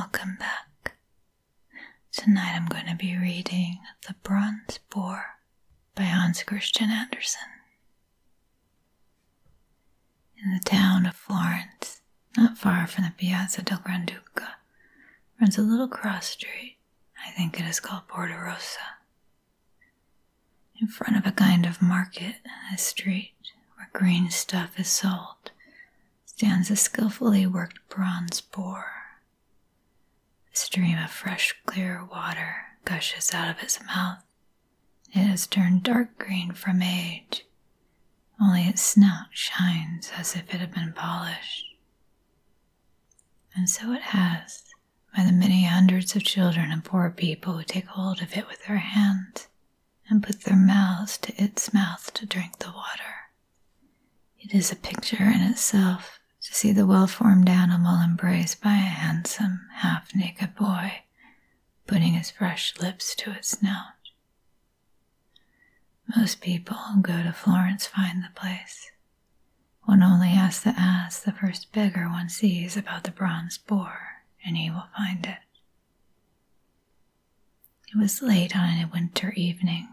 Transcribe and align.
Welcome 0.00 0.36
back. 0.38 0.92
Tonight 2.12 2.52
I'm 2.54 2.66
going 2.66 2.86
to 2.86 2.94
be 2.94 3.18
reading 3.18 3.80
The 4.06 4.14
Bronze 4.22 4.78
Boar 4.90 5.24
by 5.96 6.04
Hans 6.04 6.44
Christian 6.44 6.88
Andersen. 6.88 7.48
In 10.40 10.52
the 10.54 10.60
town 10.60 11.04
of 11.04 11.16
Florence, 11.16 12.02
not 12.36 12.56
far 12.56 12.86
from 12.86 13.06
the 13.06 13.10
Piazza 13.10 13.62
del 13.62 13.78
Granduca, 13.78 14.50
runs 15.40 15.58
a 15.58 15.62
little 15.62 15.88
cross 15.88 16.28
street. 16.28 16.76
I 17.26 17.32
think 17.32 17.58
it 17.58 17.66
is 17.66 17.80
called 17.80 18.06
Porta 18.06 18.38
Rossa. 18.40 18.78
In 20.80 20.86
front 20.86 21.16
of 21.16 21.26
a 21.26 21.32
kind 21.34 21.66
of 21.66 21.82
market 21.82 22.36
in 22.44 22.72
a 22.72 22.78
street 22.78 23.34
where 23.74 23.90
green 23.92 24.30
stuff 24.30 24.78
is 24.78 24.86
sold 24.86 25.50
stands 26.24 26.70
a 26.70 26.76
skillfully 26.76 27.48
worked 27.48 27.80
bronze 27.88 28.40
boar. 28.40 28.97
Stream 30.60 30.98
of 30.98 31.08
fresh, 31.12 31.54
clear 31.66 32.04
water 32.04 32.56
gushes 32.84 33.32
out 33.32 33.48
of 33.48 33.62
its 33.62 33.80
mouth. 33.86 34.24
It 35.14 35.20
has 35.20 35.46
turned 35.46 35.84
dark 35.84 36.18
green 36.18 36.52
from 36.52 36.82
age, 36.82 37.46
only 38.40 38.62
its 38.62 38.82
snout 38.82 39.28
shines 39.30 40.10
as 40.16 40.34
if 40.34 40.52
it 40.52 40.60
had 40.60 40.74
been 40.74 40.92
polished. 40.94 41.64
And 43.54 43.70
so 43.70 43.92
it 43.92 44.02
has 44.02 44.64
by 45.16 45.22
the 45.22 45.32
many 45.32 45.62
hundreds 45.62 46.16
of 46.16 46.24
children 46.24 46.72
and 46.72 46.84
poor 46.84 47.08
people 47.08 47.56
who 47.56 47.62
take 47.62 47.86
hold 47.86 48.20
of 48.20 48.36
it 48.36 48.48
with 48.48 48.66
their 48.66 48.78
hands 48.78 49.46
and 50.10 50.24
put 50.24 50.42
their 50.42 50.56
mouths 50.56 51.18
to 51.18 51.40
its 51.40 51.72
mouth 51.72 52.12
to 52.14 52.26
drink 52.26 52.58
the 52.58 52.72
water. 52.72 53.30
It 54.40 54.52
is 54.52 54.72
a 54.72 54.76
picture 54.76 55.22
in 55.22 55.40
itself 55.40 56.17
to 56.42 56.54
see 56.54 56.72
the 56.72 56.86
well 56.86 57.06
formed 57.06 57.48
animal 57.48 58.00
embraced 58.02 58.62
by 58.62 58.74
a 58.74 58.94
handsome, 59.02 59.68
half 59.76 60.14
naked 60.14 60.54
boy, 60.54 61.02
putting 61.86 62.14
his 62.14 62.30
fresh 62.30 62.78
lips 62.78 63.14
to 63.16 63.32
its 63.32 63.50
snout. 63.58 63.94
Most 66.16 66.40
people 66.40 66.76
who 66.76 67.02
go 67.02 67.22
to 67.22 67.32
Florence 67.32 67.86
find 67.86 68.22
the 68.24 68.30
place. 68.34 68.90
One 69.84 70.02
only 70.02 70.28
has 70.28 70.62
to 70.62 70.74
ask 70.76 71.22
the 71.22 71.32
first 71.32 71.72
beggar 71.72 72.08
one 72.08 72.28
sees 72.28 72.76
about 72.76 73.04
the 73.04 73.10
bronze 73.10 73.58
boar, 73.58 74.22
and 74.44 74.56
he 74.56 74.70
will 74.70 74.88
find 74.96 75.24
it. 75.26 75.38
It 77.90 77.98
was 77.98 78.20
late 78.22 78.54
on 78.56 78.78
a 78.78 78.90
winter 78.92 79.32
evening. 79.32 79.88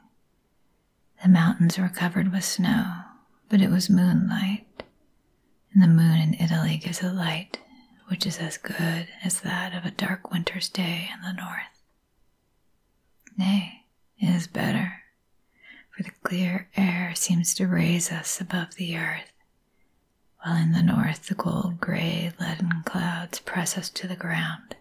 The 1.22 1.30
mountains 1.30 1.78
were 1.78 1.90
covered 1.90 2.32
with 2.32 2.44
snow, 2.44 3.04
but 3.50 3.62
it 3.62 3.70
was 3.70 3.90
moonlight, 3.90 4.65
and 5.76 5.84
the 5.84 5.88
moon 5.88 6.20
in 6.22 6.34
Italy 6.36 6.78
gives 6.78 7.04
a 7.04 7.12
light 7.12 7.60
which 8.08 8.26
is 8.26 8.38
as 8.38 8.58
good 8.58 9.08
as 9.24 9.42
that 9.42 9.76
of 9.76 9.84
a 9.84 9.92
dark 9.92 10.32
winter's 10.32 10.70
day 10.70 11.10
in 11.14 11.22
the 11.22 11.34
north. 11.34 11.84
Nay, 13.38 13.84
it 14.18 14.30
is 14.30 14.48
better, 14.48 15.04
for 15.90 16.04
the 16.04 16.12
clear 16.24 16.70
air 16.78 17.14
seems 17.14 17.54
to 17.56 17.68
raise 17.68 18.10
us 18.10 18.40
above 18.40 18.76
the 18.76 18.96
earth, 18.98 19.34
while 20.42 20.56
in 20.56 20.72
the 20.72 20.82
north 20.84 21.28
the 21.28 21.36
cold 21.36 21.82
gray 21.82 22.32
leaden 22.40 22.84
clouds 22.86 23.40
press 23.40 23.78
us 23.78 23.90
to 23.90 24.08
the 24.08 24.16
ground, 24.16 24.78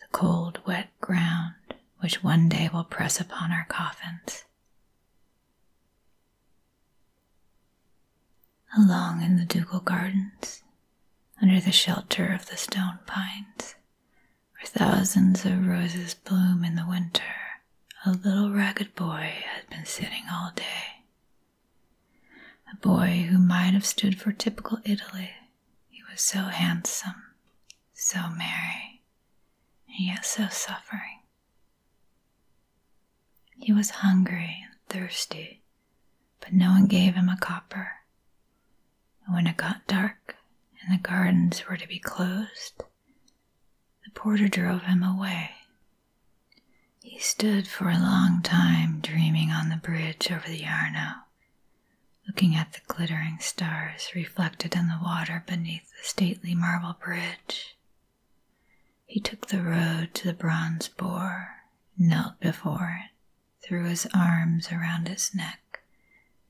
the 0.00 0.06
cold 0.12 0.60
wet 0.66 0.88
ground 1.00 1.54
which 2.00 2.22
one 2.22 2.48
day 2.48 2.68
will 2.72 2.84
press 2.84 3.18
upon 3.18 3.50
our 3.50 3.64
coffins. 3.70 4.44
Along 8.76 9.22
in 9.22 9.36
the 9.36 9.44
ducal 9.44 9.80
gardens, 9.80 10.62
under 11.40 11.60
the 11.60 11.72
shelter 11.72 12.32
of 12.32 12.46
the 12.46 12.56
stone 12.56 12.98
pines, 13.06 13.74
where 14.52 14.66
thousands 14.66 15.44
of 15.44 15.66
roses 15.66 16.14
bloom 16.14 16.62
in 16.64 16.74
the 16.74 16.86
winter, 16.86 17.22
a 18.04 18.10
little 18.12 18.52
ragged 18.52 18.94
boy 18.94 19.32
had 19.54 19.68
been 19.70 19.86
sitting 19.86 20.24
all 20.30 20.52
day. 20.54 21.04
A 22.72 22.76
boy 22.76 23.26
who 23.30 23.38
might 23.38 23.72
have 23.72 23.86
stood 23.86 24.20
for 24.20 24.32
typical 24.32 24.78
Italy. 24.84 25.30
He 25.88 26.02
was 26.10 26.20
so 26.20 26.44
handsome, 26.44 27.22
so 27.94 28.28
merry, 28.28 29.02
and 29.88 30.06
yet 30.06 30.26
so 30.26 30.48
suffering. 30.48 31.20
He 33.58 33.72
was 33.72 33.90
hungry 33.90 34.64
and 34.68 34.78
thirsty, 34.88 35.62
but 36.40 36.52
no 36.52 36.70
one 36.70 36.86
gave 36.86 37.14
him 37.14 37.28
a 37.28 37.38
copper 37.38 37.95
when 39.28 39.46
it 39.46 39.56
got 39.56 39.86
dark 39.86 40.36
and 40.82 40.92
the 40.92 41.02
gardens 41.02 41.66
were 41.68 41.76
to 41.76 41.88
be 41.88 41.98
closed, 41.98 42.82
the 44.04 44.10
porter 44.14 44.48
drove 44.48 44.82
him 44.82 45.02
away. 45.02 45.50
He 47.02 47.18
stood 47.18 47.66
for 47.68 47.88
a 47.90 47.98
long 47.98 48.42
time 48.42 49.00
dreaming 49.00 49.50
on 49.50 49.68
the 49.68 49.76
bridge 49.76 50.30
over 50.30 50.48
the 50.48 50.66
Arno, 50.66 51.22
looking 52.26 52.54
at 52.54 52.72
the 52.72 52.80
glittering 52.86 53.38
stars 53.40 54.10
reflected 54.14 54.74
in 54.74 54.88
the 54.88 54.98
water 55.02 55.42
beneath 55.46 55.90
the 55.90 56.02
stately 56.04 56.54
marble 56.54 56.94
bridge. 56.94 57.76
He 59.06 59.20
took 59.20 59.46
the 59.46 59.62
road 59.62 60.10
to 60.14 60.24
the 60.28 60.34
bronze 60.34 60.88
boar, 60.88 61.62
knelt 61.96 62.40
before 62.40 63.02
it, 63.04 63.10
threw 63.66 63.84
his 63.84 64.06
arms 64.14 64.70
around 64.72 65.08
its 65.08 65.34
neck, 65.34 65.60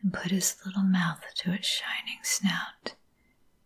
and 0.06 0.12
put 0.12 0.30
his 0.30 0.54
little 0.64 0.84
mouth 0.84 1.20
to 1.34 1.52
its 1.52 1.66
shining 1.66 2.20
snout, 2.22 2.94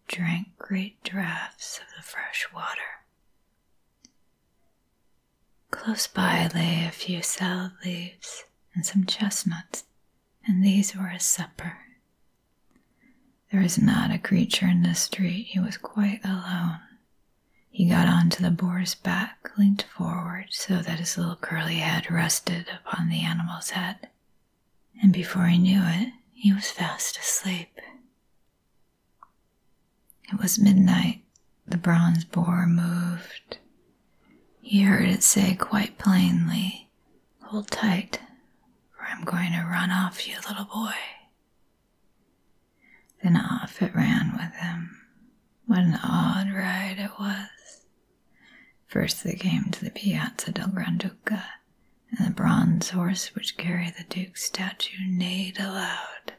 drank 0.09 0.49
great 0.57 1.03
draughts 1.05 1.79
of 1.79 1.85
the 1.95 2.03
fresh 2.03 2.49
water. 2.55 3.05
Close 5.71 6.07
by 6.07 6.49
lay 6.55 6.87
a 6.87 6.91
few 6.91 7.21
salad 7.21 7.73
leaves 7.85 8.45
and 8.75 8.87
some 8.87 9.05
chestnuts, 9.05 9.85
and 10.47 10.65
these 10.65 10.97
were 10.97 11.09
his 11.09 11.25
supper. 11.25 11.77
There 13.53 13.61
was 13.61 13.77
not 13.77 14.11
a 14.11 14.17
creature 14.19 14.67
in 14.67 14.83
the 14.83 14.95
street, 14.95 15.49
he 15.51 15.61
was 15.61 15.77
quite 15.77 16.25
alone. 16.25 16.81
He 17.69 17.87
got 17.87 18.09
onto 18.09 18.43
the 18.43 18.51
boar's 18.51 18.95
back, 18.95 19.51
leaned 19.59 19.83
forward 19.95 20.47
so 20.53 20.79
that 20.79 21.01
his 21.01 21.19
little 21.19 21.37
curly 21.37 21.77
head 21.77 22.11
rested 22.11 22.67
upon 22.83 23.11
the 23.11 23.21
animal's 23.21 23.71
head, 23.71 24.09
and 25.03 25.13
before 25.13 25.45
he 25.45 25.59
knew 25.59 25.83
it, 25.85 26.15
he 26.41 26.55
was 26.55 26.71
fast 26.71 27.19
asleep. 27.19 27.79
It 30.33 30.41
was 30.41 30.59
midnight. 30.59 31.23
The 31.67 31.77
bronze 31.77 32.25
boar 32.25 32.67
moved. 32.67 33.59
He 34.63 34.83
heard 34.83 35.07
it 35.09 35.23
say 35.23 35.55
quite 35.55 35.99
plainly, 35.99 36.89
Hold 37.43 37.71
tight, 37.71 38.21
for 38.91 39.05
I'm 39.05 39.25
going 39.25 39.53
to 39.53 39.67
run 39.71 39.91
off 39.91 40.27
you, 40.27 40.37
little 40.49 40.65
boy. 40.65 40.95
Then 43.23 43.37
off 43.37 43.83
it 43.83 43.95
ran 43.95 44.33
with 44.33 44.55
him. 44.55 44.97
What 45.67 45.81
an 45.81 45.99
odd 46.03 46.51
ride 46.55 46.97
it 46.99 47.11
was. 47.21 47.85
First 48.87 49.25
they 49.25 49.35
came 49.35 49.65
to 49.73 49.85
the 49.85 49.91
Piazza 49.91 50.53
del 50.53 50.69
Granduca, 50.69 51.43
and 52.11 52.27
the 52.27 52.31
bronze 52.33 52.91
horse 52.91 53.35
which 53.35 53.57
carried 53.57 53.95
the 53.97 54.05
Duke's 54.05 54.45
statue 54.45 55.07
neighed 55.07 55.59
aloud. 55.59 56.33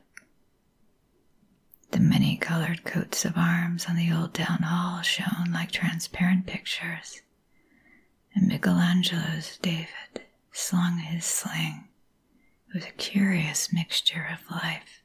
The 1.92 2.00
many 2.00 2.38
colored 2.38 2.84
coats 2.84 3.26
of 3.26 3.38
arms 3.38 3.86
on 3.88 3.96
the 3.96 4.12
old 4.12 4.34
town 4.34 4.64
hall 4.64 5.02
shone 5.02 5.52
like 5.52 5.72
transparent 5.72 6.46
pictures, 6.46 7.22
and 8.34 8.48
Michelangelo's 8.48 9.58
David 9.62 10.24
slung 10.52 10.98
his 11.00 11.26
sling. 11.26 11.88
It 12.70 12.76
was 12.76 12.86
a 12.86 12.92
curious 12.92 13.74
mixture 13.74 14.28
of 14.31 14.50
life. 14.50 15.02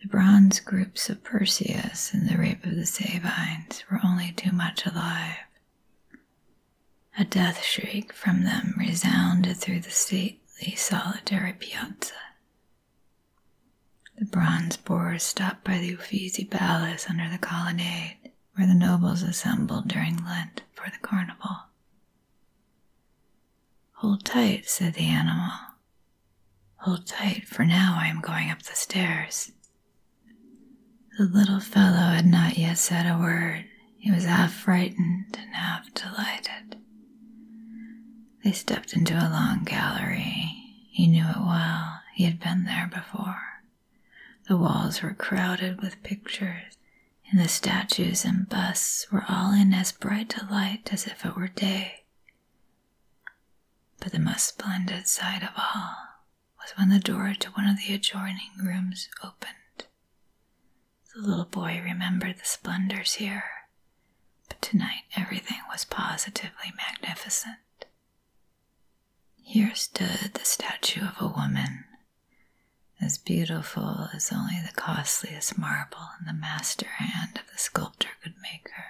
The 0.00 0.08
bronze 0.08 0.60
groups 0.60 1.08
of 1.10 1.22
Perseus 1.24 2.12
and 2.12 2.28
the 2.28 2.36
Rape 2.36 2.64
of 2.64 2.74
the 2.76 2.86
Sabines 2.86 3.84
were 3.90 4.00
only 4.04 4.32
too 4.32 4.52
much 4.52 4.84
alive. 4.86 5.36
A 7.18 7.24
death 7.24 7.62
shriek 7.62 8.12
from 8.12 8.44
them 8.44 8.74
resounded 8.78 9.58
through 9.58 9.80
the 9.80 9.90
stately, 9.90 10.74
solitary 10.76 11.52
piazza. 11.52 12.14
The 14.18 14.24
bronze 14.24 14.76
boar 14.76 15.18
stopped 15.18 15.64
by 15.64 15.78
the 15.78 15.92
Uffizi 15.94 16.44
Palace 16.44 17.06
under 17.10 17.28
the 17.28 17.38
colonnade, 17.38 18.32
where 18.54 18.66
the 18.66 18.74
nobles 18.74 19.22
assembled 19.22 19.88
during 19.88 20.24
Lent 20.24 20.62
for 20.72 20.90
the 20.90 20.98
carnival. 21.06 21.56
Hold 23.94 24.24
tight, 24.24 24.68
said 24.68 24.94
the 24.94 25.06
animal. 25.06 25.52
Hold 26.76 27.06
tight, 27.06 27.46
for 27.46 27.64
now 27.64 27.96
I 28.00 28.08
am 28.08 28.20
going 28.20 28.50
up 28.50 28.62
the 28.62 28.74
stairs. 28.74 29.52
The 31.18 31.24
little 31.24 31.60
fellow 31.60 32.14
had 32.14 32.26
not 32.26 32.56
yet 32.58 32.78
said 32.78 33.06
a 33.06 33.18
word. 33.18 33.66
He 33.96 34.10
was 34.10 34.24
half 34.24 34.52
frightened 34.52 35.36
and 35.38 35.54
half 35.54 35.92
delighted. 35.94 36.76
They 38.44 38.52
stepped 38.52 38.92
into 38.94 39.14
a 39.14 39.30
long 39.30 39.64
gallery. 39.64 40.86
He 40.90 41.06
knew 41.06 41.24
it 41.24 41.38
well, 41.38 42.00
he 42.14 42.24
had 42.24 42.40
been 42.40 42.64
there 42.64 42.88
before. 42.92 43.62
The 44.48 44.56
walls 44.56 45.00
were 45.02 45.14
crowded 45.14 45.80
with 45.80 46.02
pictures, 46.02 46.76
and 47.30 47.40
the 47.40 47.48
statues 47.48 48.24
and 48.24 48.48
busts 48.48 49.10
were 49.10 49.24
all 49.28 49.52
in 49.52 49.72
as 49.72 49.92
bright 49.92 50.36
a 50.36 50.44
light 50.46 50.92
as 50.92 51.06
if 51.06 51.24
it 51.24 51.36
were 51.36 51.48
day. 51.48 52.04
But 54.00 54.12
the 54.12 54.18
most 54.18 54.46
splendid 54.46 55.06
sight 55.06 55.42
of 55.42 55.50
all 55.56 55.94
was 56.60 56.72
when 56.76 56.88
the 56.88 56.98
door 56.98 57.34
to 57.38 57.50
one 57.52 57.68
of 57.68 57.78
the 57.78 57.94
adjoining 57.94 58.50
rooms 58.62 59.08
opened. 59.22 59.86
The 61.14 61.20
little 61.20 61.44
boy 61.44 61.80
remembered 61.82 62.38
the 62.38 62.44
splendors 62.44 63.14
here, 63.14 63.44
but 64.48 64.60
tonight 64.60 65.04
everything 65.16 65.60
was 65.70 65.84
positively 65.84 66.72
magnificent. 66.76 67.56
Here 69.52 69.74
stood 69.74 70.32
the 70.32 70.46
statue 70.46 71.02
of 71.06 71.20
a 71.20 71.28
woman, 71.28 71.84
as 73.02 73.18
beautiful 73.18 74.08
as 74.14 74.32
only 74.32 74.58
the 74.62 74.72
costliest 74.72 75.58
marble 75.58 76.08
in 76.18 76.24
the 76.24 76.32
master 76.32 76.86
hand 76.86 77.36
of 77.36 77.52
the 77.52 77.58
sculptor 77.58 78.08
could 78.22 78.32
make 78.40 78.70
her. 78.70 78.86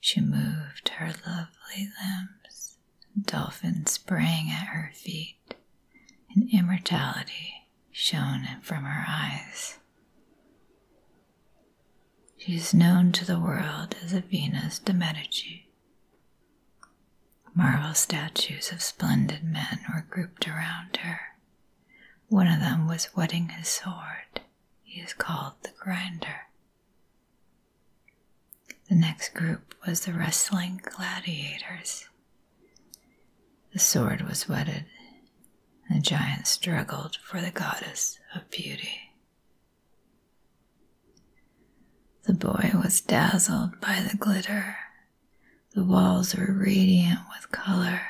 She 0.00 0.20
moved 0.20 0.90
her 0.90 1.14
lovely 1.26 1.88
limbs, 2.04 2.76
dolphins 3.18 3.92
sprang 3.92 4.50
at 4.50 4.66
her 4.66 4.90
feet, 4.92 5.54
and 6.34 6.46
immortality 6.52 7.70
shone 7.90 8.46
from 8.60 8.84
her 8.84 9.06
eyes. 9.08 9.78
She 12.36 12.56
is 12.56 12.74
known 12.74 13.12
to 13.12 13.24
the 13.24 13.40
world 13.40 13.96
as 14.04 14.12
a 14.12 14.20
Venus 14.20 14.78
de 14.78 14.92
Medici. 14.92 15.71
Marble 17.54 17.94
statues 17.94 18.72
of 18.72 18.82
splendid 18.82 19.44
men 19.44 19.80
were 19.92 20.06
grouped 20.08 20.48
around 20.48 20.96
her. 20.98 21.20
One 22.28 22.46
of 22.46 22.60
them 22.60 22.86
was 22.88 23.06
whetting 23.14 23.50
his 23.50 23.68
sword. 23.68 24.40
He 24.82 25.00
is 25.00 25.12
called 25.12 25.54
the 25.62 25.72
Grinder. 25.78 26.46
The 28.88 28.94
next 28.94 29.34
group 29.34 29.74
was 29.86 30.00
the 30.00 30.12
wrestling 30.12 30.80
gladiators. 30.82 32.08
The 33.72 33.78
sword 33.78 34.22
was 34.22 34.48
whetted. 34.48 34.84
The 35.90 36.00
giant 36.00 36.46
struggled 36.46 37.16
for 37.16 37.40
the 37.40 37.50
goddess 37.50 38.18
of 38.34 38.50
beauty. 38.50 39.12
The 42.24 42.34
boy 42.34 42.70
was 42.74 43.00
dazzled 43.00 43.80
by 43.80 44.00
the 44.00 44.16
glitter. 44.16 44.76
The 45.74 45.84
walls 45.84 46.34
were 46.34 46.52
radiant 46.52 47.20
with 47.34 47.50
color, 47.50 48.02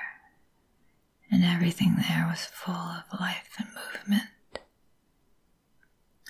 and 1.31 1.44
everything 1.44 1.94
there 1.97 2.26
was 2.29 2.44
full 2.47 2.75
of 2.75 3.05
life 3.20 3.50
and 3.59 3.69
movement. 3.69 4.29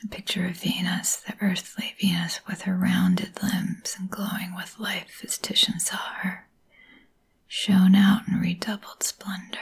A 0.05 0.09
picture 0.09 0.47
of 0.47 0.57
Venus, 0.59 1.17
the 1.17 1.35
earthly 1.41 1.95
Venus 1.99 2.41
with 2.47 2.63
her 2.63 2.77
rounded 2.77 3.43
limbs 3.43 3.97
and 3.99 4.11
glowing 4.11 4.55
with 4.55 4.79
life 4.79 5.21
as 5.25 5.39
Titian 5.39 5.81
saw 5.81 5.97
her, 6.23 6.49
shone 7.47 7.95
out 7.95 8.29
in 8.29 8.39
redoubled 8.41 9.03
splendor. 9.03 9.59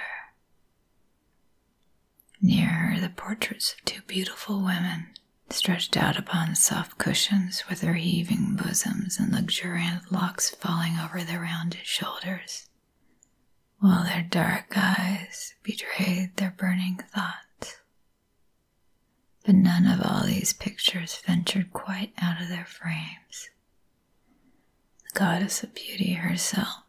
Near 2.41 2.69
her, 2.69 3.01
the 3.01 3.11
portraits 3.11 3.75
of 3.75 3.85
two 3.85 4.03
beautiful 4.07 4.61
women 4.61 5.09
stretched 5.53 5.97
out 5.97 6.17
upon 6.19 6.55
soft 6.55 6.99
cushions 6.99 7.65
with 7.69 7.81
their 7.81 7.95
heaving 7.95 8.57
bosoms 8.57 9.19
and 9.19 9.33
luxuriant 9.33 10.11
locks 10.13 10.51
falling 10.51 10.97
over 10.99 11.23
their 11.23 11.41
rounded 11.41 11.85
shoulders, 11.85 12.69
while 13.79 14.05
their 14.05 14.23
dark 14.23 14.73
eyes 14.77 15.55
betrayed 15.63 16.37
their 16.37 16.55
burning 16.57 16.97
thoughts. 17.15 17.79
But 19.45 19.55
none 19.55 19.87
of 19.87 20.01
all 20.05 20.25
these 20.25 20.53
pictures 20.53 21.21
ventured 21.27 21.73
quite 21.73 22.13
out 22.21 22.41
of 22.41 22.49
their 22.49 22.67
frames. 22.67 23.51
The 25.13 25.19
goddess 25.19 25.63
of 25.63 25.75
beauty 25.75 26.15
herself, 26.15 26.83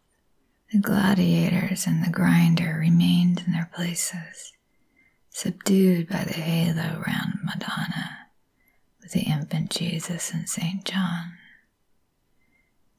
the 0.72 0.80
gladiators, 0.80 1.88
and 1.88 2.04
the 2.04 2.12
grinder 2.12 2.78
remained 2.80 3.44
in 3.46 3.54
their 3.54 3.70
places, 3.74 4.54
subdued 5.30 6.10
by 6.10 6.24
the 6.26 6.34
halo 6.34 7.02
round 7.08 7.40
Madonna 7.44 8.21
the 9.12 9.22
infant 9.22 9.70
Jesus 9.70 10.32
and 10.34 10.48
St. 10.50 10.84
John. 10.86 11.34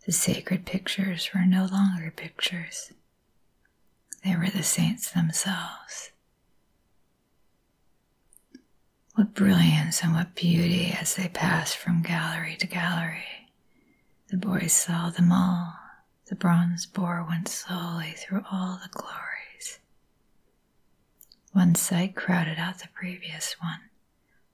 The 0.06 0.12
sacred 0.12 0.66
pictures 0.66 1.30
were 1.34 1.46
no 1.46 1.66
longer 1.66 2.10
pictures, 2.14 2.92
they 4.24 4.36
were 4.36 4.50
the 4.50 4.62
saints 4.62 5.10
themselves. 5.10 6.10
What 9.14 9.34
brilliance 9.34 10.02
and 10.02 10.14
what 10.14 10.34
beauty 10.34 10.94
as 10.98 11.16
they 11.16 11.28
passed 11.28 11.76
from 11.76 12.02
gallery 12.02 12.56
to 12.60 12.66
gallery. 12.66 13.48
The 14.28 14.36
boy 14.38 14.66
saw 14.68 15.10
them 15.10 15.30
all. 15.32 15.74
The 16.26 16.34
bronze 16.34 16.86
boar 16.86 17.24
went 17.28 17.48
slowly 17.48 18.14
through 18.16 18.44
all 18.50 18.80
the 18.82 18.88
glories. 18.88 19.78
One 21.52 21.74
sight 21.74 22.14
crowded 22.16 22.58
out 22.58 22.78
the 22.78 22.88
previous 22.94 23.56
one. 23.60 23.80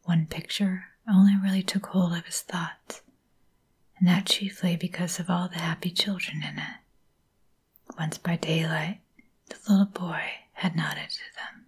One 0.04 0.26
picture 0.26 0.86
only 1.10 1.34
really 1.42 1.62
took 1.62 1.86
hold 1.86 2.12
of 2.16 2.26
his 2.26 2.40
thoughts, 2.42 3.02
and 3.98 4.06
that 4.08 4.26
chiefly 4.26 4.76
because 4.76 5.18
of 5.18 5.30
all 5.30 5.48
the 5.48 5.58
happy 5.58 5.90
children 5.90 6.42
in 6.42 6.58
it. 6.58 6.76
Once 7.98 8.18
by 8.18 8.36
daylight, 8.36 9.00
the 9.48 9.56
little 9.68 9.86
boy 9.86 10.22
had 10.52 10.76
nodded 10.76 11.10
to 11.10 11.34
them. 11.36 11.66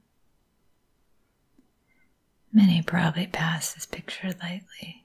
Many 2.52 2.82
probably 2.82 3.26
pass 3.26 3.72
this 3.72 3.87
picture 3.87 4.28
lightly, 4.42 5.04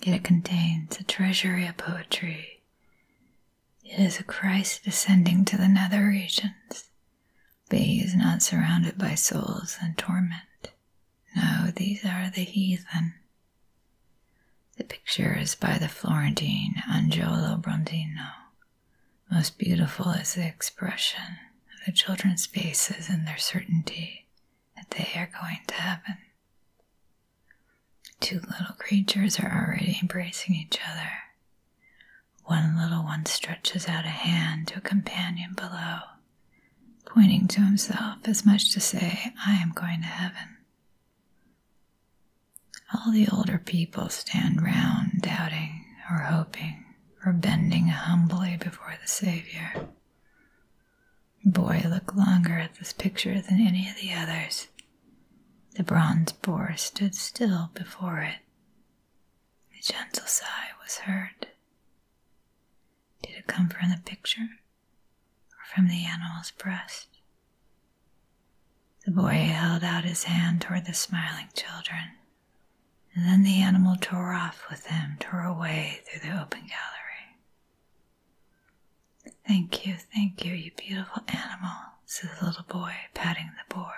yet 0.00 0.16
it 0.16 0.24
contains 0.24 0.98
a 0.98 1.04
treasury 1.04 1.66
of 1.66 1.76
poetry. 1.76 2.62
It 3.84 3.98
is 3.98 4.18
a 4.20 4.24
Christ 4.24 4.84
descending 4.84 5.44
to 5.46 5.56
the 5.56 5.68
nether 5.68 6.06
regions, 6.06 6.90
but 7.68 7.80
he 7.80 8.00
is 8.00 8.14
not 8.14 8.42
surrounded 8.42 8.96
by 8.96 9.14
souls 9.16 9.76
in 9.82 9.94
torment. 9.94 10.42
No, 11.34 11.70
these 11.74 12.04
are 12.04 12.30
the 12.30 12.44
heathen. 12.44 13.14
The 14.76 14.84
picture 14.84 15.36
is 15.38 15.54
by 15.54 15.78
the 15.78 15.88
Florentine 15.88 16.82
Angiolo 16.90 17.60
Bronzino. 17.60 18.32
Most 19.30 19.58
beautiful 19.58 20.10
is 20.10 20.34
the 20.34 20.46
expression 20.46 21.38
of 21.74 21.86
the 21.86 21.92
children's 21.92 22.46
faces 22.46 23.08
and 23.08 23.26
their 23.26 23.38
certainty 23.38 24.26
that 24.76 24.90
they 24.90 25.18
are 25.18 25.30
going 25.40 25.60
to 25.68 25.74
heaven. 25.74 26.18
Two 28.20 28.40
little 28.40 28.74
creatures 28.78 29.38
are 29.38 29.50
already 29.66 29.98
embracing 30.00 30.54
each 30.54 30.78
other. 30.88 31.10
One 32.44 32.76
little 32.76 33.02
one 33.04 33.26
stretches 33.26 33.88
out 33.88 34.04
a 34.04 34.08
hand 34.08 34.68
to 34.68 34.78
a 34.78 34.80
companion 34.82 35.54
below, 35.54 36.00
pointing 37.06 37.48
to 37.48 37.60
himself 37.62 38.18
as 38.24 38.44
much 38.44 38.70
to 38.72 38.80
say, 38.80 39.32
I 39.44 39.54
am 39.54 39.72
going 39.72 40.00
to 40.02 40.06
heaven. 40.06 40.56
All 42.94 43.12
the 43.12 43.28
older 43.28 43.58
people 43.58 44.08
stand 44.08 44.62
round, 44.62 45.22
doubting 45.22 45.84
or 46.10 46.18
hoping 46.18 46.84
or 47.24 47.32
bending 47.32 47.88
humbly 47.88 48.56
before 48.56 48.94
the 49.00 49.08
Savior. 49.08 49.88
Boy 51.44 51.82
looked 51.88 52.14
longer 52.16 52.58
at 52.58 52.74
this 52.76 52.92
picture 52.92 53.40
than 53.40 53.60
any 53.60 53.88
of 53.88 53.96
the 53.96 54.12
others. 54.12 54.68
The 55.74 55.82
bronze 55.82 56.32
boar 56.32 56.74
stood 56.76 57.14
still 57.14 57.70
before 57.74 58.20
it. 58.20 58.38
A 59.78 59.82
gentle 59.82 60.26
sigh 60.26 60.70
was 60.82 60.98
heard. 60.98 61.48
Did 63.22 63.36
it 63.36 63.46
come 63.46 63.68
from 63.68 63.90
the 63.90 63.98
picture 64.04 64.42
or 64.42 65.64
from 65.74 65.88
the 65.88 66.04
animal's 66.04 66.50
breast? 66.50 67.08
The 69.04 69.10
boy 69.10 69.32
held 69.34 69.82
out 69.82 70.04
his 70.04 70.24
hand 70.24 70.60
toward 70.60 70.84
the 70.86 70.94
smiling 70.94 71.48
children 71.54 72.12
and 73.14 73.24
then 73.26 73.42
the 73.42 73.60
animal 73.60 73.96
tore 74.00 74.32
off 74.32 74.64
with 74.70 74.86
him, 74.86 75.16
tore 75.20 75.42
away 75.42 76.00
through 76.04 76.20
the 76.28 76.40
open 76.40 76.60
gallery. 76.60 77.38
Thank 79.46 79.86
you, 79.86 79.94
thank 80.14 80.44
you, 80.44 80.52
you 80.54 80.70
beautiful 80.76 81.22
animal, 81.28 81.76
said 82.06 82.30
the 82.40 82.46
little 82.46 82.64
boy, 82.64 82.94
patting 83.14 83.50
the 83.56 83.74
boar, 83.74 83.94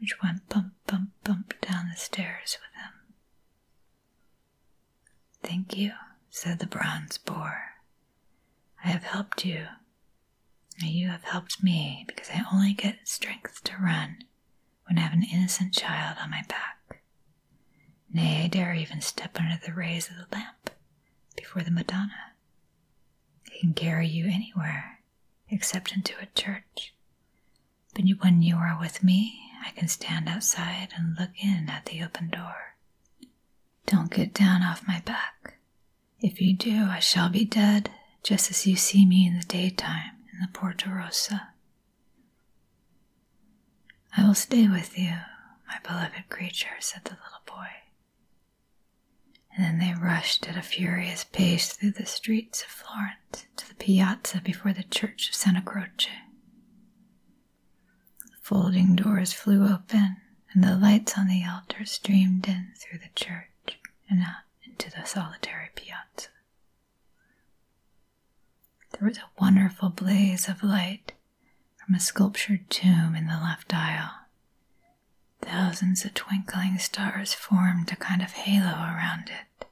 which 0.00 0.20
went 0.22 0.48
bump, 0.48 0.72
bump, 0.86 1.10
bump 1.24 1.54
down 1.60 1.88
the 1.88 1.96
stairs 2.00 2.58
with 2.60 2.74
him. 2.82 2.92
Thank 5.42 5.76
you, 5.76 5.92
said 6.30 6.58
the 6.58 6.66
bronze 6.66 7.18
boar. 7.18 7.74
I 8.84 8.88
have 8.88 9.04
helped 9.04 9.44
you, 9.44 9.66
and 10.80 10.90
you 10.90 11.08
have 11.08 11.24
helped 11.24 11.62
me 11.62 12.04
because 12.06 12.30
I 12.30 12.44
only 12.52 12.72
get 12.72 13.06
strength 13.08 13.62
to 13.64 13.76
run 13.80 14.18
when 14.86 14.98
I 14.98 15.02
have 15.02 15.12
an 15.12 15.24
innocent 15.32 15.72
child 15.74 16.18
on 16.20 16.30
my 16.30 16.42
back. 16.48 16.75
Nay, 18.16 18.44
I 18.44 18.48
dare 18.48 18.72
even 18.72 19.02
step 19.02 19.38
under 19.38 19.60
the 19.62 19.74
rays 19.74 20.08
of 20.08 20.16
the 20.16 20.34
lamp 20.34 20.70
before 21.36 21.62
the 21.62 21.70
Madonna. 21.70 22.32
It 23.44 23.60
can 23.60 23.74
carry 23.74 24.08
you 24.08 24.24
anywhere 24.24 25.00
except 25.50 25.92
into 25.92 26.14
a 26.18 26.26
church. 26.34 26.94
But 27.94 28.06
when 28.20 28.40
you 28.40 28.56
are 28.56 28.78
with 28.80 29.04
me, 29.04 29.38
I 29.62 29.70
can 29.72 29.86
stand 29.86 30.30
outside 30.30 30.94
and 30.96 31.14
look 31.18 31.32
in 31.38 31.68
at 31.68 31.84
the 31.84 32.02
open 32.02 32.30
door. 32.30 32.76
Don't 33.84 34.10
get 34.10 34.32
down 34.32 34.62
off 34.62 34.88
my 34.88 35.00
back. 35.00 35.58
If 36.18 36.40
you 36.40 36.54
do, 36.56 36.86
I 36.86 37.00
shall 37.00 37.28
be 37.28 37.44
dead, 37.44 37.90
just 38.22 38.50
as 38.50 38.66
you 38.66 38.76
see 38.76 39.04
me 39.04 39.26
in 39.26 39.38
the 39.38 39.44
daytime 39.44 40.24
in 40.32 40.40
the 40.40 40.48
Porta 40.48 40.88
Rossa. 40.88 41.48
I 44.16 44.26
will 44.26 44.34
stay 44.34 44.66
with 44.68 44.98
you, 44.98 45.18
my 45.68 45.78
beloved 45.86 46.30
creature, 46.30 46.76
said 46.80 47.04
the 47.04 47.10
little. 47.10 47.35
And 49.56 49.64
then 49.64 49.78
they 49.78 49.94
rushed 49.94 50.46
at 50.48 50.56
a 50.56 50.62
furious 50.62 51.24
pace 51.24 51.72
through 51.72 51.92
the 51.92 52.04
streets 52.06 52.62
of 52.62 52.68
Florence 52.68 53.46
to 53.56 53.68
the 53.68 53.74
piazza 53.74 54.40
before 54.42 54.72
the 54.72 54.82
church 54.82 55.28
of 55.30 55.34
Santa 55.34 55.62
Croce. 55.62 56.10
The 58.30 58.36
folding 58.42 58.94
doors 58.96 59.32
flew 59.32 59.66
open, 59.66 60.18
and 60.52 60.62
the 60.62 60.76
lights 60.76 61.16
on 61.18 61.26
the 61.28 61.44
altar 61.44 61.84
streamed 61.86 62.46
in 62.48 62.72
through 62.78 62.98
the 62.98 63.10
church 63.14 63.78
and 64.08 64.20
out 64.20 64.44
into 64.64 64.90
the 64.90 65.04
solitary 65.04 65.70
piazza. 65.74 66.28
There 68.92 69.08
was 69.08 69.18
a 69.18 69.30
wonderful 69.40 69.88
blaze 69.90 70.48
of 70.48 70.62
light 70.62 71.12
from 71.76 71.94
a 71.94 72.00
sculptured 72.00 72.68
tomb 72.70 73.14
in 73.14 73.26
the 73.26 73.38
left 73.42 73.72
aisle. 73.74 74.10
Thousands 75.46 76.04
of 76.04 76.12
twinkling 76.14 76.78
stars 76.78 77.32
formed 77.32 77.90
a 77.92 77.96
kind 77.96 78.20
of 78.20 78.32
halo 78.32 78.72
around 78.72 79.30
it. 79.30 79.66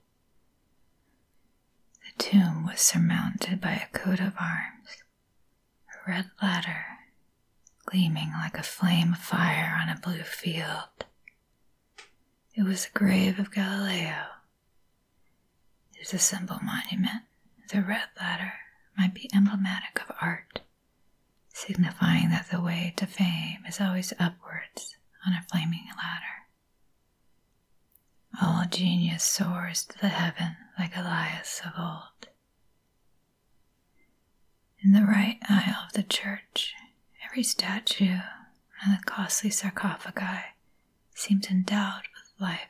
The 2.06 2.22
tomb 2.24 2.64
was 2.64 2.80
surmounted 2.80 3.60
by 3.60 3.72
a 3.72 3.88
coat 3.98 4.20
of 4.20 4.34
arms, 4.38 5.02
a 5.92 6.10
red 6.10 6.30
ladder 6.40 6.86
gleaming 7.86 8.30
like 8.32 8.56
a 8.56 8.62
flame 8.62 9.12
of 9.12 9.18
fire 9.18 9.76
on 9.80 9.88
a 9.88 10.00
blue 10.00 10.22
field. 10.22 11.04
It 12.54 12.62
was 12.62 12.86
the 12.86 12.98
grave 12.98 13.38
of 13.38 13.52
Galileo. 13.52 14.26
It 15.94 16.02
is 16.02 16.14
a 16.14 16.18
simple 16.18 16.60
monument. 16.62 17.22
The 17.70 17.82
red 17.82 18.08
ladder 18.20 18.54
might 18.96 19.12
be 19.12 19.28
emblematic 19.34 20.00
of 20.02 20.14
art, 20.20 20.60
signifying 21.52 22.30
that 22.30 22.48
the 22.50 22.60
way 22.60 22.94
to 22.96 23.06
fame 23.06 23.64
is 23.66 23.80
always 23.80 24.12
upwards 24.18 24.96
on 25.26 25.32
a 25.32 25.42
flaming 25.50 25.86
ladder. 25.96 26.46
All 28.42 28.64
genius 28.68 29.22
soars 29.24 29.84
to 29.84 29.98
the 29.98 30.08
heaven 30.08 30.56
like 30.78 30.96
Elias 30.96 31.60
of 31.64 31.72
old. 31.78 32.28
In 34.82 34.92
the 34.92 35.04
right 35.04 35.38
aisle 35.48 35.84
of 35.86 35.92
the 35.92 36.02
church, 36.02 36.74
every 37.24 37.42
statue 37.42 38.18
and 38.82 38.92
the 38.98 39.02
costly 39.04 39.50
sarcophagi 39.50 40.44
seemed 41.14 41.46
endowed 41.46 42.02
with 42.14 42.32
life. 42.40 42.68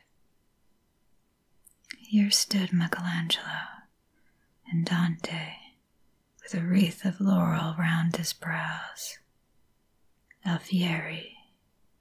Here 1.98 2.30
stood 2.30 2.72
Michelangelo 2.72 3.62
and 4.70 4.84
Dante 4.86 5.54
with 6.42 6.54
a 6.54 6.60
wreath 6.60 7.04
of 7.04 7.20
laurel 7.20 7.74
round 7.78 8.16
his 8.16 8.32
brows. 8.32 9.18
Alfieri, 10.46 11.33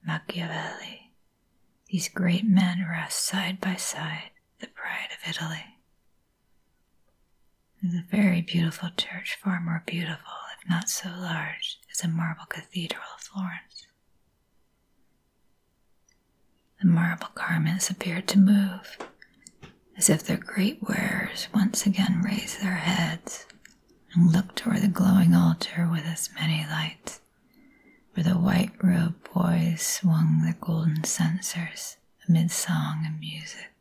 Machiavelli, 0.06 1.12
these 1.88 2.08
great 2.08 2.44
men 2.44 2.86
rest 2.88 3.24
side 3.24 3.60
by 3.60 3.76
side, 3.76 4.30
the 4.60 4.66
pride 4.68 5.08
of 5.12 5.28
Italy. 5.28 5.64
It 7.82 7.88
is 7.88 7.94
a 7.94 8.04
very 8.10 8.40
beautiful 8.42 8.90
church, 8.96 9.36
far 9.42 9.60
more 9.60 9.82
beautiful, 9.86 10.32
if 10.58 10.68
not 10.68 10.88
so 10.88 11.08
large, 11.10 11.78
as 11.90 12.02
a 12.04 12.08
marble 12.08 12.46
cathedral 12.48 13.02
of 13.14 13.20
Florence. 13.22 13.86
The 16.80 16.86
marble 16.86 17.28
garments 17.34 17.90
appeared 17.90 18.26
to 18.28 18.38
move, 18.38 18.98
as 19.96 20.08
if 20.10 20.24
their 20.24 20.36
great 20.36 20.82
wearers 20.82 21.48
once 21.54 21.86
again 21.86 22.20
raised 22.22 22.60
their 22.60 22.74
heads 22.76 23.46
and 24.14 24.32
looked 24.32 24.56
toward 24.56 24.82
the 24.82 24.88
glowing 24.88 25.34
altar 25.34 25.88
with 25.90 26.06
its 26.06 26.32
many 26.34 26.64
lights, 26.68 27.20
where 28.14 28.24
the 28.24 28.38
white 28.38 28.72
robed 28.82 29.22
boys 29.32 29.82
swung 29.82 30.40
their 30.42 30.56
golden 30.60 31.04
censers 31.04 31.96
amid 32.28 32.50
song 32.50 33.02
and 33.04 33.18
music, 33.20 33.72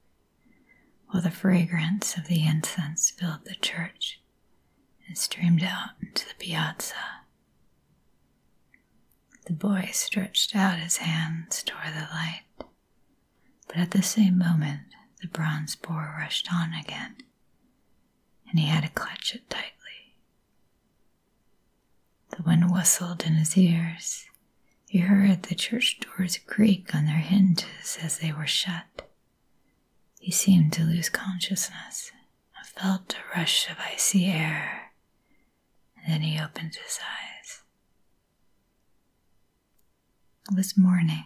while 1.07 1.21
the 1.21 1.31
fragrance 1.31 2.17
of 2.17 2.27
the 2.27 2.45
incense 2.45 3.11
filled 3.11 3.45
the 3.45 3.55
church 3.55 4.19
and 5.07 5.17
streamed 5.17 5.63
out 5.63 5.91
into 6.01 6.27
the 6.27 6.35
piazza. 6.35 6.95
The 9.45 9.53
boy 9.53 9.89
stretched 9.91 10.55
out 10.55 10.79
his 10.79 10.97
hands 10.97 11.63
toward 11.63 11.93
the 11.93 12.07
light, 12.13 12.43
but 13.67 13.77
at 13.77 13.91
the 13.91 14.01
same 14.01 14.37
moment 14.37 14.81
the 15.21 15.27
bronze 15.27 15.75
boar 15.75 16.15
rushed 16.19 16.51
on 16.51 16.73
again, 16.73 17.17
and 18.49 18.59
he 18.59 18.67
had 18.67 18.83
to 18.83 18.89
clutch 18.89 19.35
it 19.35 19.49
tightly. 19.49 19.69
The 22.35 22.43
wind 22.43 22.71
whistled 22.71 23.23
in 23.25 23.33
his 23.33 23.55
ears. 23.57 24.25
He 24.87 24.99
heard 24.99 25.43
the 25.43 25.55
church 25.55 25.99
doors 25.99 26.37
creak 26.37 26.93
on 26.95 27.05
their 27.05 27.17
hinges 27.17 27.97
as 28.01 28.17
they 28.19 28.31
were 28.31 28.47
shut. 28.47 29.07
He 30.19 30.31
seemed 30.31 30.73
to 30.73 30.83
lose 30.83 31.09
consciousness 31.09 32.11
and 32.57 32.67
felt 32.67 33.15
a 33.15 33.37
rush 33.37 33.69
of 33.69 33.77
icy 33.79 34.25
air, 34.25 34.93
and 35.95 36.11
then 36.13 36.21
he 36.21 36.39
opened 36.39 36.75
his 36.75 36.99
eyes. 36.99 37.61
It 40.49 40.55
was 40.55 40.77
morning. 40.77 41.25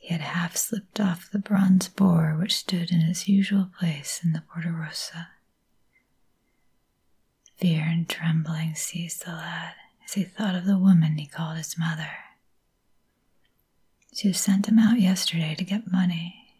He 0.00 0.08
had 0.08 0.20
half 0.20 0.56
slipped 0.56 1.00
off 1.00 1.30
the 1.30 1.38
bronze 1.38 1.88
boar 1.88 2.36
which 2.38 2.56
stood 2.56 2.90
in 2.90 3.00
its 3.00 3.28
usual 3.28 3.70
place 3.78 4.20
in 4.24 4.32
the 4.32 4.42
Porta 4.42 4.70
Rossa. 4.72 5.28
Fear 7.62 7.84
and 7.84 8.08
trembling 8.08 8.74
seized 8.74 9.24
the 9.24 9.30
lad 9.30 9.74
as 10.04 10.14
he 10.14 10.24
thought 10.24 10.56
of 10.56 10.64
the 10.64 10.80
woman 10.80 11.16
he 11.16 11.28
called 11.28 11.58
his 11.58 11.78
mother. 11.78 12.10
She 14.12 14.26
had 14.26 14.36
sent 14.36 14.66
him 14.66 14.80
out 14.80 14.98
yesterday 14.98 15.54
to 15.54 15.62
get 15.62 15.92
money, 15.92 16.56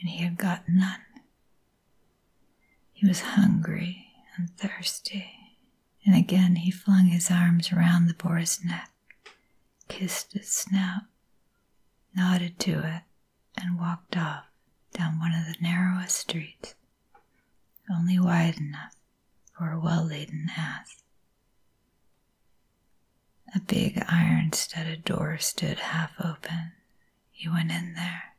and 0.00 0.08
he 0.08 0.24
had 0.24 0.38
got 0.38 0.66
none. 0.66 1.02
He 2.94 3.06
was 3.06 3.20
hungry 3.20 4.06
and 4.34 4.48
thirsty, 4.56 5.30
and 6.06 6.16
again 6.16 6.56
he 6.56 6.70
flung 6.70 7.08
his 7.08 7.30
arms 7.30 7.70
around 7.70 8.06
the 8.06 8.14
boar's 8.14 8.64
neck, 8.64 8.90
kissed 9.88 10.34
its 10.34 10.54
snout, 10.54 11.02
nodded 12.16 12.58
to 12.60 12.78
it, 12.78 13.02
and 13.62 13.78
walked 13.78 14.16
off 14.16 14.46
down 14.94 15.18
one 15.18 15.34
of 15.34 15.44
the 15.44 15.60
narrowest 15.60 16.16
streets, 16.16 16.74
only 17.94 18.18
wide 18.18 18.56
enough 18.56 18.94
for 19.60 19.72
a 19.72 19.78
well 19.78 20.06
laden 20.06 20.48
ass. 20.56 21.02
A 23.54 23.60
big 23.60 24.02
iron 24.08 24.54
studded 24.54 25.04
door 25.04 25.36
stood 25.36 25.78
half 25.78 26.12
open. 26.18 26.72
He 27.30 27.46
went 27.46 27.70
in 27.70 27.92
there 27.92 28.36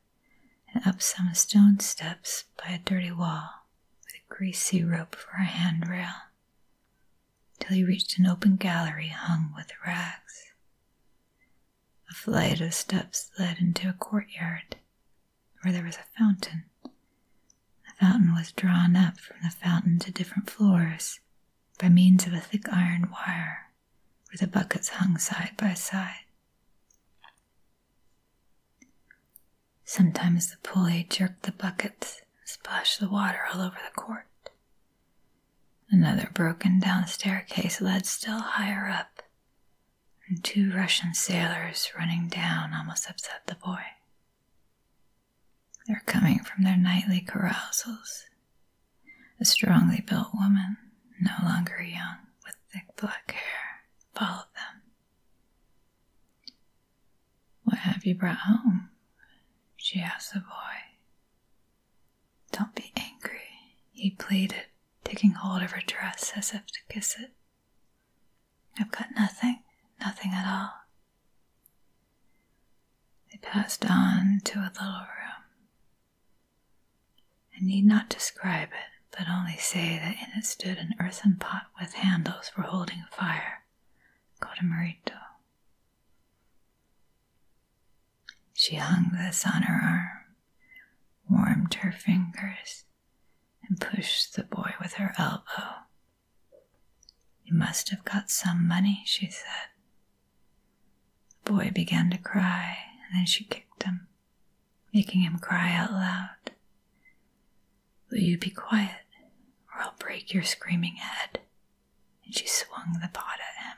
and 0.74 0.88
up 0.88 1.00
some 1.00 1.32
stone 1.36 1.80
steps 1.80 2.46
by 2.58 2.72
a 2.74 2.80
dirty 2.80 3.12
wall 3.12 3.68
with 4.04 4.16
a 4.16 4.34
greasy 4.34 4.84
rope 4.84 5.16
for 5.16 5.38
a 5.38 5.44
handrail 5.46 6.14
till 7.60 7.76
he 7.76 7.84
reached 7.84 8.18
an 8.18 8.26
open 8.26 8.56
gallery 8.56 9.10
hung 9.10 9.54
with 9.56 9.72
rags. 9.86 10.46
A 12.10 12.16
flight 12.16 12.62
of 12.62 12.74
steps 12.74 13.30
led 13.38 13.60
into 13.60 13.88
a 13.88 13.94
courtyard 13.94 14.78
where 15.62 15.72
there 15.72 15.86
was 15.86 15.98
a 15.98 16.18
fountain 16.18 16.64
fountain 18.02 18.34
was 18.34 18.52
drawn 18.54 18.96
up 18.96 19.20
from 19.20 19.38
the 19.44 19.52
fountain 19.52 20.00
to 20.00 20.12
different 20.12 20.50
floors 20.50 21.20
by 21.80 21.88
means 21.88 22.26
of 22.26 22.34
a 22.34 22.40
thick 22.40 22.68
iron 22.74 23.08
wire 23.12 23.70
where 24.28 24.38
the 24.40 24.48
buckets 24.48 24.90
hung 24.90 25.18
side 25.20 25.52
by 25.56 25.76
side. 25.76 26.26
Sometimes 29.86 30.50
the 30.50 30.58
pulley 30.64 31.06
jerked 31.10 31.44
the 31.44 31.52
buckets 31.52 32.22
and 32.40 32.50
splashed 32.50 33.00
the 33.00 33.10
water 33.10 33.42
all 33.54 33.62
over 33.62 33.78
the 33.86 34.02
court. 34.02 34.26
Another 35.92 36.30
broken 36.34 36.80
down 36.80 37.06
staircase 37.06 37.82
led 37.82 38.08
still 38.08 38.40
higher 38.40 38.90
up, 38.90 39.22
and 40.28 40.44
two 40.44 40.72
Russian 40.74 41.14
sailors 41.14 41.92
running 41.96 42.30
down 42.30 42.74
almost 42.74 43.08
upset 43.10 43.42
the 43.46 43.56
boy. 43.56 43.84
They're 45.92 46.04
coming 46.06 46.40
from 46.40 46.64
their 46.64 46.78
nightly 46.78 47.20
carousals. 47.20 48.24
A 49.42 49.44
strongly 49.44 50.00
built 50.00 50.30
woman, 50.34 50.78
no 51.20 51.34
longer 51.44 51.82
young, 51.82 52.16
with 52.46 52.56
thick 52.72 52.96
black 52.96 53.32
hair, 53.32 53.84
followed 54.16 54.46
them. 54.56 54.84
What 57.66 57.80
have 57.80 58.06
you 58.06 58.16
brought 58.16 58.38
home? 58.38 58.92
she 59.76 60.00
asked 60.00 60.34
the 60.34 60.40
boy. 60.40 60.96
Don't 62.54 62.74
be 62.74 62.94
angry, 62.96 63.76
he 63.92 64.12
pleaded, 64.12 64.68
taking 65.04 65.32
hold 65.32 65.62
of 65.62 65.72
her 65.72 65.82
dress 65.86 66.32
as 66.38 66.54
if 66.54 66.68
to 66.68 66.80
kiss 66.88 67.18
it. 67.20 67.32
I've 68.80 68.92
got 68.92 69.08
nothing, 69.14 69.62
nothing 70.00 70.32
at 70.34 70.48
all. 70.48 70.72
They 73.30 73.40
passed 73.40 73.84
on 73.92 74.40
to 74.46 74.60
a 74.60 74.72
little 74.74 74.88
room. 74.88 75.21
I 77.62 77.66
need 77.66 77.86
not 77.86 78.10
describe 78.10 78.70
it, 78.70 79.16
but 79.16 79.30
only 79.30 79.56
say 79.58 80.00
that 80.00 80.16
in 80.16 80.40
it 80.40 80.46
stood 80.46 80.80
an 80.80 80.96
earthen 81.00 81.36
pot 81.36 81.68
with 81.80 81.94
handles 81.94 82.50
for 82.50 82.64
holding 82.64 83.04
fire, 83.12 83.64
called 84.40 84.58
a 84.60 84.64
marito. 84.64 85.14
She 88.54 88.78
hung 88.78 89.12
this 89.14 89.46
on 89.46 89.64
her 89.64 89.80
arm, 89.84 90.36
warmed 91.30 91.76
her 91.76 91.92
fingers, 91.92 92.86
and 93.68 93.80
pushed 93.80 94.36
the 94.36 94.44
boy 94.44 94.74
with 94.82 94.94
her 94.94 95.14
elbow. 95.20 95.84
You 97.44 97.54
must 97.56 97.90
have 97.90 98.04
got 98.04 98.32
some 98.32 98.68
money, 98.68 99.04
she 99.06 99.30
said. 99.30 99.70
The 101.44 101.52
boy 101.52 101.72
began 101.74 102.10
to 102.10 102.18
cry, 102.18 102.78
and 103.06 103.20
then 103.20 103.26
she 103.28 103.44
kicked 103.44 103.84
him, 103.84 104.08
making 104.94 105.22
him 105.22 105.38
cry 105.38 105.76
out 105.76 105.92
loud. 105.92 106.51
Will 108.12 108.20
you 108.20 108.38
be 108.38 108.50
quiet, 108.50 109.06
or 109.74 109.82
I'll 109.82 109.96
break 109.98 110.34
your 110.34 110.44
screaming 110.44 110.96
head? 110.98 111.40
And 112.26 112.36
she 112.36 112.46
swung 112.46 112.98
the 113.02 113.08
pot 113.08 113.40
at 113.40 113.64
him. 113.66 113.78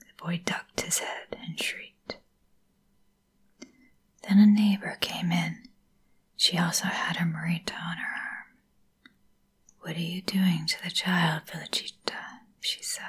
The 0.00 0.24
boy 0.24 0.40
ducked 0.44 0.80
his 0.80 0.98
head 0.98 1.36
and 1.38 1.60
shrieked. 1.60 2.16
Then 4.26 4.38
a 4.38 4.46
neighbor 4.46 4.96
came 5.00 5.30
in. 5.32 5.68
She 6.36 6.56
also 6.58 6.84
had 6.86 7.16
her 7.16 7.26
marito 7.26 7.74
on 7.74 7.98
her 7.98 8.14
arm. 8.14 8.58
What 9.80 9.96
are 9.96 10.00
you 10.00 10.22
doing 10.22 10.66
to 10.66 10.82
the 10.82 10.90
child, 10.90 11.42
Felicita? 11.46 12.14
she 12.60 12.82
said. 12.82 13.04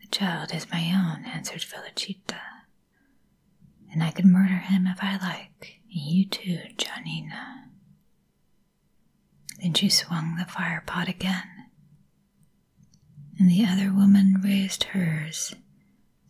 The 0.00 0.08
child 0.08 0.54
is 0.54 0.70
my 0.70 0.92
own, 0.94 1.24
answered 1.26 1.62
Felicita, 1.62 2.40
and 3.92 4.02
I 4.02 4.10
could 4.10 4.24
murder 4.24 4.56
him 4.56 4.86
if 4.86 4.98
I 5.02 5.16
like. 5.18 5.80
You 5.98 6.26
too, 6.26 6.58
Giannina. 6.76 7.68
Then 9.60 9.72
she 9.72 9.88
swung 9.88 10.36
the 10.36 10.44
fire 10.44 10.82
pot 10.86 11.08
again, 11.08 11.70
and 13.38 13.50
the 13.50 13.64
other 13.64 13.92
woman 13.92 14.40
raised 14.44 14.84
hers 14.84 15.54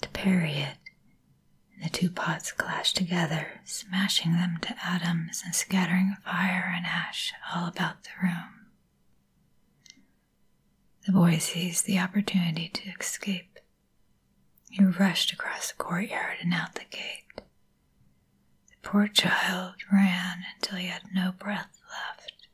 to 0.03 0.09
parry 0.11 0.53
it 0.53 0.79
and 1.75 1.85
the 1.85 1.91
two 1.91 2.11
pots 2.11 2.53
clashed 2.53 2.97
together, 2.97 3.61
smashing 3.65 4.33
them 4.33 4.59
to 4.63 4.77
atoms 4.85 5.43
and 5.45 5.55
scattering 5.55 6.17
fire 6.25 6.73
and 6.75 6.87
ash 6.87 7.33
all 7.55 7.67
about 7.69 8.05
the 8.05 8.11
room. 8.23 8.67
The 11.07 11.13
boy 11.13 11.39
seized 11.39 11.87
the 11.87 11.99
opportunity 11.99 12.69
to 12.69 12.91
escape. 12.99 13.59
He 14.71 14.85
rushed 14.85 15.33
across 15.33 15.69
the 15.69 15.77
courtyard 15.77 16.39
and 16.41 16.53
out 16.53 16.75
the 16.75 16.85
gate. 16.91 17.26
Poor 18.87 19.09
child 19.09 19.75
ran 19.93 20.45
until 20.55 20.79
he 20.79 20.87
had 20.87 21.13
no 21.13 21.33
breath 21.33 21.81
left. 21.91 22.47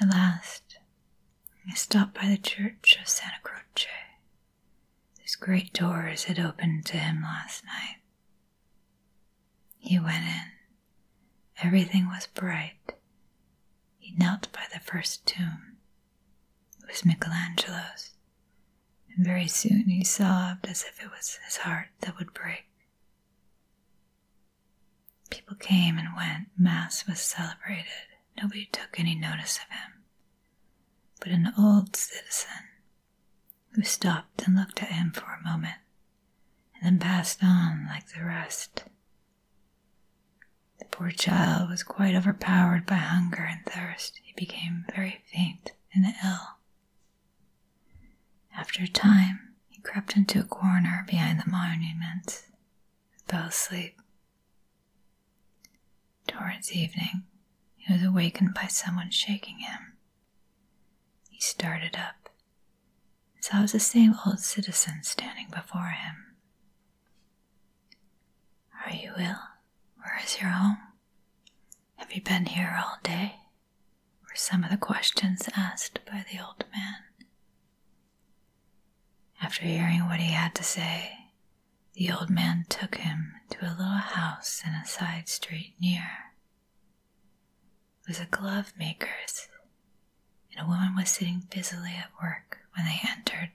At 0.00 0.08
last, 0.08 0.78
he 1.64 1.70
stopped 1.76 2.14
by 2.14 2.26
the 2.26 2.36
church 2.36 2.98
of 3.00 3.08
Santa 3.08 3.38
Croce 3.44 3.86
whose 5.20 5.36
great 5.36 5.72
doors 5.72 6.24
had 6.24 6.40
opened 6.40 6.84
to 6.86 6.96
him 6.96 7.22
last 7.22 7.64
night. 7.64 7.98
He 9.78 10.00
went 10.00 10.24
in. 10.24 10.50
Everything 11.62 12.08
was 12.08 12.26
bright. 12.26 12.94
He 13.98 14.16
knelt 14.16 14.50
by 14.52 14.64
the 14.72 14.80
first 14.80 15.24
tomb. 15.24 15.76
It 16.80 16.88
was 16.88 17.04
Michelangelo's, 17.04 18.10
and 19.14 19.24
very 19.24 19.46
soon 19.46 19.84
he 19.88 20.02
sobbed 20.02 20.66
as 20.66 20.82
if 20.82 21.00
it 21.00 21.10
was 21.10 21.38
his 21.44 21.58
heart 21.58 21.88
that 22.00 22.18
would 22.18 22.34
break. 22.34 22.66
People 25.52 25.66
came 25.68 25.98
and 25.98 26.16
went, 26.16 26.48
Mass 26.56 27.06
was 27.06 27.20
celebrated. 27.20 28.08
Nobody 28.40 28.70
took 28.72 28.98
any 28.98 29.14
notice 29.14 29.58
of 29.58 29.68
him. 29.70 30.02
But 31.20 31.28
an 31.28 31.52
old 31.58 31.94
citizen 31.94 32.68
who 33.72 33.82
stopped 33.82 34.46
and 34.46 34.56
looked 34.56 34.82
at 34.82 34.92
him 34.92 35.10
for 35.10 35.26
a 35.26 35.42
moment 35.46 35.74
and 36.74 36.98
then 36.98 37.06
passed 37.06 37.44
on 37.44 37.86
like 37.86 38.08
the 38.14 38.24
rest. 38.24 38.84
The 40.78 40.86
poor 40.86 41.10
child 41.10 41.68
was 41.68 41.82
quite 41.82 42.14
overpowered 42.14 42.86
by 42.86 42.94
hunger 42.94 43.42
and 43.42 43.60
thirst. 43.66 44.20
He 44.22 44.32
became 44.34 44.86
very 44.96 45.22
faint 45.30 45.72
and 45.92 46.06
ill. 46.24 46.56
After 48.56 48.84
a 48.84 48.88
time, 48.88 49.54
he 49.68 49.82
crept 49.82 50.16
into 50.16 50.40
a 50.40 50.44
corner 50.44 51.04
behind 51.06 51.40
the 51.40 51.50
monument, 51.50 52.46
fell 53.28 53.48
asleep. 53.48 54.01
Towards 56.32 56.72
evening, 56.72 57.24
he 57.76 57.92
was 57.92 58.02
awakened 58.02 58.54
by 58.54 58.66
someone 58.66 59.10
shaking 59.10 59.58
him. 59.58 59.92
He 61.30 61.40
started 61.40 61.96
up 61.96 62.28
and 63.34 63.44
saw 63.44 63.58
it 63.58 63.62
was 63.62 63.72
the 63.72 63.80
same 63.80 64.14
old 64.26 64.40
citizen 64.40 65.02
standing 65.02 65.48
before 65.50 65.88
him. 65.90 66.34
Are 68.84 68.92
you 68.92 69.12
ill? 69.18 69.38
Where 69.98 70.20
is 70.24 70.40
your 70.40 70.50
home? 70.50 70.78
Have 71.96 72.12
you 72.12 72.22
been 72.22 72.46
here 72.46 72.76
all 72.78 72.98
day? 73.02 73.36
were 74.22 74.36
some 74.36 74.64
of 74.64 74.70
the 74.70 74.76
questions 74.76 75.48
asked 75.56 76.00
by 76.06 76.24
the 76.30 76.42
old 76.42 76.64
man. 76.74 77.02
After 79.42 79.64
hearing 79.64 80.06
what 80.06 80.20
he 80.20 80.32
had 80.32 80.54
to 80.54 80.64
say, 80.64 81.21
the 81.94 82.10
old 82.10 82.30
man 82.30 82.64
took 82.68 82.96
him 82.96 83.34
to 83.50 83.64
a 83.64 83.70
little 83.76 83.84
house 83.84 84.62
in 84.66 84.72
a 84.74 84.86
side 84.86 85.28
street 85.28 85.74
near. 85.80 86.08
It 88.02 88.08
was 88.08 88.20
a 88.20 88.26
glove 88.26 88.72
maker's, 88.78 89.48
and 90.50 90.64
a 90.64 90.68
woman 90.68 90.94
was 90.96 91.10
sitting 91.10 91.46
busily 91.54 91.90
at 91.96 92.10
work 92.22 92.58
when 92.74 92.86
they 92.86 93.00
entered. 93.08 93.50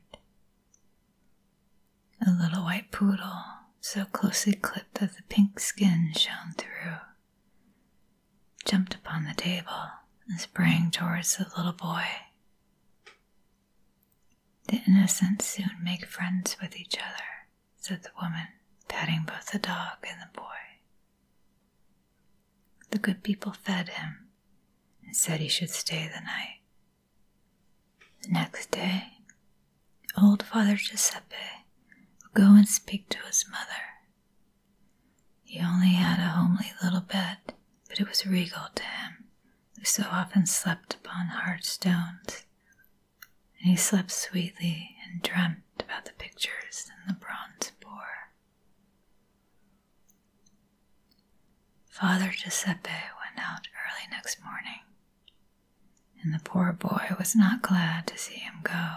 A 2.26 2.32
little 2.32 2.64
white 2.64 2.92
poodle, 2.92 3.44
so 3.80 4.06
closely 4.06 4.54
clipped 4.54 4.96
that 4.96 5.16
the 5.16 5.24
pink 5.24 5.60
skin 5.60 6.12
shone 6.16 6.54
through, 6.58 6.98
jumped 8.66 8.96
upon 8.96 9.24
the 9.26 9.34
table 9.34 9.90
and 10.28 10.40
sprang 10.40 10.92
towards 10.92 11.38
the 11.38 11.48
little 11.56 11.74
boy. 11.74 12.06
The 14.68 14.82
innocents 14.88 15.46
soon 15.46 15.72
make 15.82 16.06
friends 16.06 16.58
with 16.62 16.76
each 16.76 16.98
other, 16.98 17.24
said 17.88 18.04
the 18.04 18.12
woman, 18.22 18.48
patting 18.90 19.24
both 19.26 19.46
the 19.52 19.60
dog 19.60 19.96
and 20.04 20.20
the 20.22 20.38
boy. 20.38 20.44
The 22.92 22.98
good 22.98 23.24
people 23.24 23.54
fed 23.54 23.88
him 23.88 24.28
and 25.06 25.16
said 25.16 25.40
he 25.40 25.48
should 25.48 25.70
stay 25.70 26.06
the 26.14 26.20
night. 26.20 26.60
The 28.24 28.30
next 28.30 28.72
day, 28.72 29.20
old 30.22 30.44
Father 30.44 30.76
Giuseppe 30.76 31.66
would 32.24 32.34
go 32.34 32.56
and 32.56 32.68
speak 32.68 33.08
to 33.10 33.20
his 33.20 33.46
mother. 33.50 33.84
He 35.44 35.62
only 35.62 35.94
had 35.94 36.20
a 36.20 36.32
homely 36.32 36.74
little 36.84 37.00
bed, 37.00 37.38
but 37.88 38.02
it 38.02 38.10
was 38.10 38.26
regal 38.28 38.68
to 38.76 38.84
him, 38.84 39.30
who 39.78 39.86
so 39.86 40.04
often 40.12 40.46
slept 40.46 40.96
upon 40.96 41.28
hard 41.28 41.64
stones. 41.64 42.44
And 43.62 43.70
he 43.72 43.78
slept 43.78 44.12
sweetly 44.12 44.98
and 45.06 45.22
dreamt 45.22 45.64
about 45.80 46.06
the 46.06 46.12
pictures 46.14 46.90
and 46.90 47.16
the 47.16 47.20
bronze 47.20 47.72
boar. 47.82 48.32
Father 52.00 52.30
Giuseppe 52.30 52.90
went 52.92 53.40
out 53.40 53.68
early 53.74 54.08
next 54.12 54.38
morning 54.44 54.82
and 56.22 56.34
the 56.34 56.44
poor 56.44 56.72
boy 56.74 57.08
was 57.18 57.36
not 57.36 57.62
glad 57.62 58.06
to 58.08 58.18
see 58.18 58.36
him 58.36 58.56
go, 58.64 58.96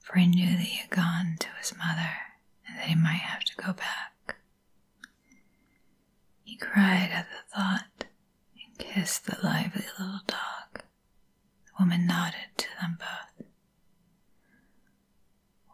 for 0.00 0.18
he 0.18 0.26
knew 0.26 0.50
that 0.56 0.60
he 0.60 0.76
had 0.78 0.90
gone 0.90 1.36
to 1.38 1.48
his 1.60 1.76
mother 1.76 2.10
and 2.66 2.78
that 2.78 2.86
he 2.86 2.94
might 2.94 3.20
have 3.20 3.44
to 3.44 3.56
go 3.56 3.72
back. 3.72 4.36
He 6.42 6.56
cried 6.56 7.10
at 7.12 7.28
the 7.30 7.56
thought 7.56 8.04
and 8.54 8.78
kissed 8.78 9.26
the 9.26 9.36
lively 9.42 9.84
little 9.98 10.20
dog. 10.26 10.82
The 11.66 11.72
woman 11.78 12.06
nodded 12.06 12.56
to 12.56 12.66
them 12.80 12.98
both. 12.98 13.46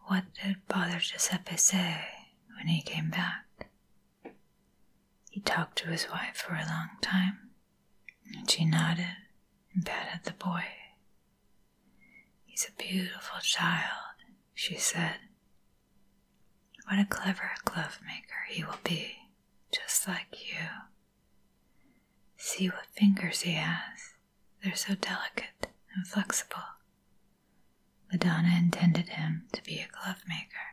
What 0.06 0.24
did 0.42 0.56
Father 0.68 0.98
Giuseppe 0.98 1.56
say 1.56 2.04
when 2.56 2.66
he 2.68 2.82
came 2.82 3.10
back? 3.10 3.46
He 5.30 5.40
talked 5.40 5.78
to 5.78 5.88
his 5.88 6.08
wife 6.10 6.36
for 6.36 6.54
a 6.54 6.66
long 6.66 6.90
time, 7.00 7.50
and 8.36 8.50
she 8.50 8.64
nodded 8.64 9.16
and 9.72 9.86
patted 9.86 10.24
the 10.24 10.32
boy. 10.32 10.64
He's 12.44 12.66
a 12.68 12.72
beautiful 12.82 13.38
child, 13.40 14.16
she 14.54 14.76
said. 14.76 15.16
What 16.86 16.98
a 16.98 17.04
clever 17.04 17.52
glove 17.64 18.00
maker 18.04 18.44
he 18.48 18.64
will 18.64 18.80
be, 18.84 19.16
just 19.72 20.06
like 20.08 20.48
you. 20.52 20.66
See 22.36 22.68
what 22.68 22.86
fingers 22.96 23.42
he 23.42 23.52
has. 23.52 24.14
They're 24.62 24.74
so 24.74 24.94
delicate 24.94 25.68
and 25.94 26.06
flexible. 26.06 26.62
Madonna 28.10 28.56
intended 28.58 29.10
him 29.10 29.46
to 29.52 29.62
be 29.62 29.78
a 29.78 29.88
glove 29.88 30.22
maker. 30.28 30.69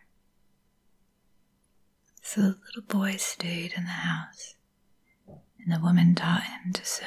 So 2.27 2.41
the 2.41 2.57
little 2.65 2.81
boy 2.89 3.15
stayed 3.15 3.71
in 3.77 3.85
the 3.85 3.89
house 3.89 4.55
and 5.25 5.73
the 5.73 5.79
woman 5.79 6.13
taught 6.13 6.43
him 6.43 6.73
to 6.73 6.83
sew. 6.83 7.05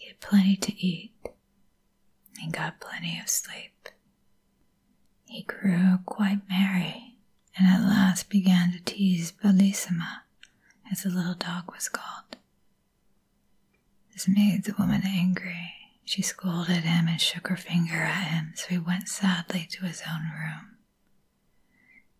He 0.00 0.08
had 0.08 0.18
plenty 0.18 0.56
to 0.56 0.84
eat, 0.84 1.12
and 2.42 2.52
got 2.52 2.80
plenty 2.80 3.20
of 3.20 3.28
sleep. 3.28 3.88
He 5.26 5.42
grew 5.42 5.98
quite 6.04 6.40
merry, 6.48 7.18
and 7.56 7.68
at 7.68 7.88
last 7.88 8.28
began 8.28 8.72
to 8.72 8.82
tease 8.82 9.30
Bellissima, 9.30 10.22
as 10.90 11.04
the 11.04 11.10
little 11.10 11.34
dog 11.34 11.70
was 11.72 11.88
called. 11.88 12.38
This 14.12 14.26
made 14.26 14.64
the 14.64 14.74
woman 14.76 15.02
angry. 15.06 15.72
She 16.04 16.20
scolded 16.20 16.82
him 16.82 17.06
and 17.06 17.20
shook 17.20 17.46
her 17.46 17.56
finger 17.56 18.02
at 18.02 18.24
him, 18.24 18.54
so 18.56 18.66
he 18.70 18.78
went 18.78 19.06
sadly 19.08 19.68
to 19.70 19.84
his 19.84 20.02
own 20.12 20.24
room. 20.36 20.71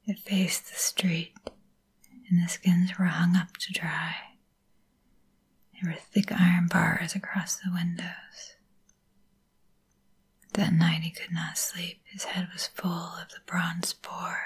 It 0.06 0.18
faced 0.18 0.68
the 0.68 0.78
street, 0.78 1.32
and 2.28 2.42
the 2.42 2.48
skins 2.48 2.98
were 2.98 3.04
hung 3.06 3.36
up 3.36 3.56
to 3.58 3.72
dry. 3.72 4.14
There 5.74 5.92
were 5.92 5.98
thick 5.98 6.32
iron 6.32 6.66
bars 6.66 7.14
across 7.14 7.56
the 7.56 7.72
windows. 7.72 8.56
That 10.54 10.72
night 10.72 11.02
he 11.02 11.10
could 11.10 11.32
not 11.32 11.56
sleep. 11.56 12.00
His 12.04 12.24
head 12.24 12.48
was 12.52 12.66
full 12.66 12.90
of 12.90 13.30
the 13.30 13.40
bronze 13.46 13.92
boar. 13.94 14.38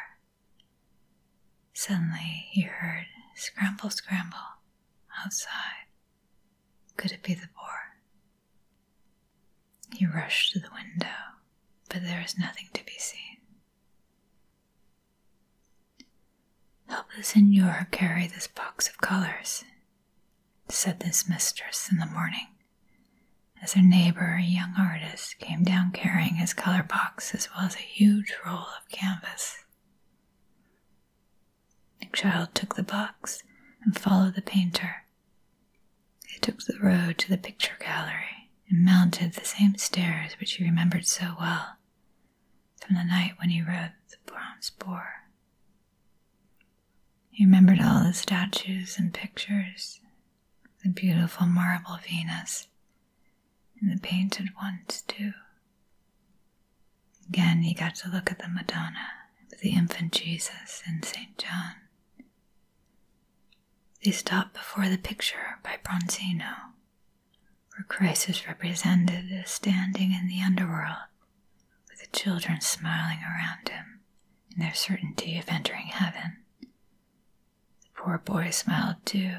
Suddenly 1.72 2.46
he 2.50 2.62
heard 2.62 3.06
scramble, 3.34 3.90
scramble 3.90 4.38
outside. 5.24 5.86
Could 6.96 7.12
it 7.12 7.22
be 7.22 7.34
the 7.34 7.48
boar? 7.54 7.96
He 9.96 10.06
rushed 10.06 10.52
to 10.52 10.58
the 10.60 10.70
window, 10.72 11.16
but 11.88 12.02
there 12.02 12.20
was 12.22 12.38
nothing 12.38 12.68
to 12.74 12.84
be 12.84 12.98
seen. 12.98 13.25
Help 16.88 17.06
the 17.16 17.22
senor 17.22 17.88
carry 17.90 18.26
this 18.26 18.46
box 18.48 18.88
of 18.88 18.98
colors, 18.98 19.64
said 20.68 21.00
this 21.00 21.28
mistress 21.28 21.88
in 21.90 21.98
the 21.98 22.06
morning, 22.06 22.48
as 23.62 23.72
her 23.74 23.82
neighbor, 23.82 24.36
a 24.38 24.42
young 24.42 24.74
artist, 24.78 25.38
came 25.38 25.62
down 25.64 25.90
carrying 25.92 26.36
his 26.36 26.52
color 26.54 26.82
box 26.82 27.34
as 27.34 27.48
well 27.54 27.66
as 27.66 27.74
a 27.74 27.78
huge 27.78 28.34
roll 28.44 28.66
of 28.78 28.88
canvas. 28.90 29.64
The 32.00 32.06
child 32.12 32.54
took 32.54 32.74
the 32.76 32.82
box 32.82 33.42
and 33.82 33.98
followed 33.98 34.34
the 34.34 34.42
painter. 34.42 35.04
They 36.30 36.38
took 36.40 36.62
the 36.64 36.78
road 36.80 37.18
to 37.18 37.28
the 37.28 37.38
picture 37.38 37.76
gallery 37.80 38.50
and 38.68 38.84
mounted 38.84 39.32
the 39.32 39.44
same 39.44 39.76
stairs 39.76 40.32
which 40.38 40.52
he 40.54 40.64
remembered 40.64 41.06
so 41.06 41.34
well 41.40 41.76
from 42.80 42.94
the 42.96 43.04
night 43.04 43.32
when 43.38 43.50
he 43.50 43.62
rode 43.62 43.92
the 44.10 44.16
bronze 44.30 44.70
boar. 44.70 45.25
He 47.36 47.44
remembered 47.44 47.82
all 47.82 48.02
the 48.02 48.14
statues 48.14 48.96
and 48.98 49.12
pictures, 49.12 50.00
the 50.82 50.88
beautiful 50.88 51.46
marble 51.46 51.98
Venus, 52.02 52.66
and 53.78 53.92
the 53.92 54.00
painted 54.00 54.48
ones 54.56 55.02
too. 55.06 55.34
Again, 57.28 57.60
he 57.60 57.74
got 57.74 57.94
to 57.96 58.08
look 58.08 58.32
at 58.32 58.38
the 58.38 58.48
Madonna 58.48 59.08
with 59.50 59.60
the 59.60 59.72
infant 59.74 60.14
Jesus 60.14 60.82
and 60.86 61.04
St. 61.04 61.36
John. 61.36 61.74
They 64.02 64.12
stopped 64.12 64.54
before 64.54 64.88
the 64.88 64.96
picture 64.96 65.58
by 65.62 65.76
Bronzino, 65.84 66.72
where 67.74 67.84
Christ 67.86 68.30
is 68.30 68.48
represented 68.48 69.30
as 69.30 69.50
standing 69.50 70.12
in 70.12 70.26
the 70.26 70.40
underworld, 70.40 71.04
with 71.90 72.00
the 72.00 72.18
children 72.18 72.62
smiling 72.62 73.18
around 73.18 73.68
him 73.68 74.00
in 74.54 74.60
their 74.60 74.72
certainty 74.72 75.36
of 75.36 75.50
entering 75.50 75.88
heaven. 75.88 76.38
Poor 78.06 78.18
boy 78.18 78.50
smiled 78.50 79.04
too, 79.04 79.32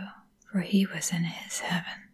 for 0.51 0.59
he 0.59 0.85
was 0.85 1.13
in 1.13 1.23
his 1.23 1.59
heaven. 1.59 2.09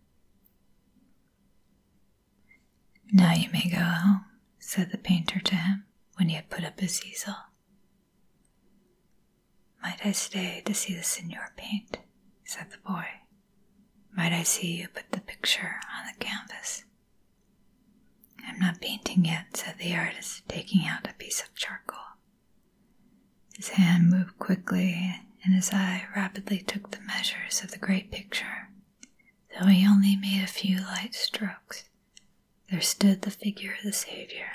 Now 3.11 3.33
you 3.33 3.49
may 3.51 3.67
go 3.71 3.79
home, 3.79 4.25
said 4.59 4.91
the 4.91 4.99
painter 4.99 5.39
to 5.39 5.55
him 5.55 5.85
when 6.17 6.29
he 6.29 6.35
had 6.35 6.51
put 6.51 6.63
up 6.63 6.79
his 6.79 7.03
easel. 7.03 7.33
Might 9.81 10.05
I 10.05 10.11
stay 10.11 10.61
to 10.65 10.75
see 10.75 10.93
the 10.93 11.01
senor 11.01 11.53
paint? 11.57 11.97
said 12.45 12.69
the 12.69 12.77
boy. 12.87 13.07
Might 14.15 14.31
I 14.31 14.43
see 14.43 14.77
you 14.79 14.89
put 14.89 15.11
the 15.11 15.21
picture 15.21 15.79
on 15.97 16.05
the 16.05 16.23
canvas? 16.23 16.83
I'm 18.47 18.59
not 18.59 18.79
painting 18.79 19.25
yet, 19.25 19.57
said 19.57 19.79
the 19.79 19.95
artist, 19.95 20.47
taking 20.47 20.85
out 20.85 21.09
a 21.09 21.15
piece 21.15 21.41
of 21.41 21.55
charcoal. 21.55 21.97
His 23.57 23.69
hand 23.69 24.11
moved 24.11 24.37
quickly, 24.37 25.15
and 25.43 25.53
his 25.53 25.71
eye 25.71 26.05
rapidly 26.15 26.59
took 26.59 26.91
the 26.91 27.01
measures 27.01 27.61
of 27.63 27.71
the 27.71 27.77
great 27.77 28.11
picture. 28.11 28.69
Though 29.59 29.67
he 29.67 29.87
only 29.87 30.15
made 30.15 30.43
a 30.43 30.47
few 30.47 30.79
light 30.81 31.13
strokes, 31.13 31.85
there 32.69 32.81
stood 32.81 33.21
the 33.21 33.31
figure 33.31 33.73
of 33.77 33.83
the 33.83 33.93
Savior, 33.93 34.47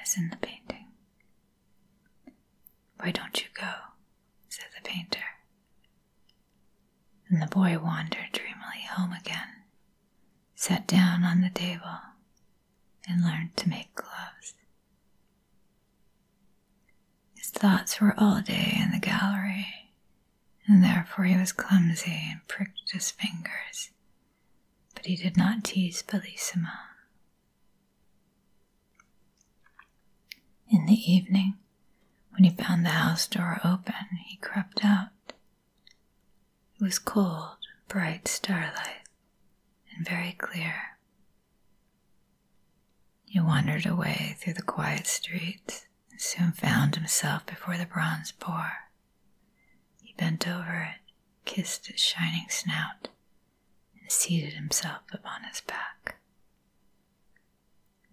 as 0.00 0.16
in 0.16 0.30
the 0.30 0.36
painting. 0.36 0.86
Why 2.98 3.10
don't 3.10 3.40
you 3.42 3.48
go? 3.54 3.72
said 4.48 4.66
the 4.74 4.88
painter. 4.88 5.20
And 7.28 7.42
the 7.42 7.46
boy 7.46 7.78
wandered 7.78 8.32
dreamily 8.32 8.82
home 8.90 9.12
again, 9.12 9.64
sat 10.54 10.86
down 10.86 11.24
on 11.24 11.40
the 11.40 11.50
table, 11.50 11.98
and 13.08 13.22
learned 13.24 13.56
to 13.56 13.68
make 13.68 13.94
gloves. 13.94 14.54
His 17.34 17.50
thoughts 17.50 18.00
were 18.00 18.14
all 18.18 18.40
day 18.42 18.78
in 18.80 18.90
the 18.92 18.98
gallery, 18.98 19.85
and 20.68 20.82
therefore 20.82 21.24
he 21.24 21.36
was 21.36 21.52
clumsy 21.52 22.28
and 22.30 22.46
pricked 22.48 22.90
his 22.92 23.10
fingers, 23.10 23.90
but 24.94 25.06
he 25.06 25.16
did 25.16 25.36
not 25.36 25.64
tease 25.64 26.02
Bellissima. 26.02 26.72
In 30.68 30.86
the 30.86 30.94
evening, 30.94 31.54
when 32.30 32.44
he 32.44 32.50
found 32.50 32.84
the 32.84 32.90
house 32.90 33.26
door 33.26 33.60
open, 33.64 33.94
he 34.26 34.36
crept 34.36 34.84
out. 34.84 35.08
It 36.78 36.82
was 36.84 36.98
cold, 36.98 37.56
bright 37.88 38.28
starlight, 38.28 39.04
and 39.96 40.06
very 40.06 40.32
clear. 40.32 40.98
He 43.24 43.40
wandered 43.40 43.86
away 43.86 44.36
through 44.38 44.54
the 44.54 44.62
quiet 44.62 45.06
streets 45.06 45.86
and 46.10 46.20
soon 46.20 46.52
found 46.52 46.94
himself 46.96 47.46
before 47.46 47.76
the 47.78 47.86
bronze 47.86 48.32
boar. 48.32 48.85
Bent 50.16 50.46
over 50.48 50.90
it, 50.94 51.12
kissed 51.44 51.88
its 51.90 52.02
shining 52.02 52.46
snout, 52.48 53.08
and 54.00 54.10
seated 54.10 54.54
himself 54.54 55.02
upon 55.12 55.44
its 55.44 55.60
back. 55.60 56.16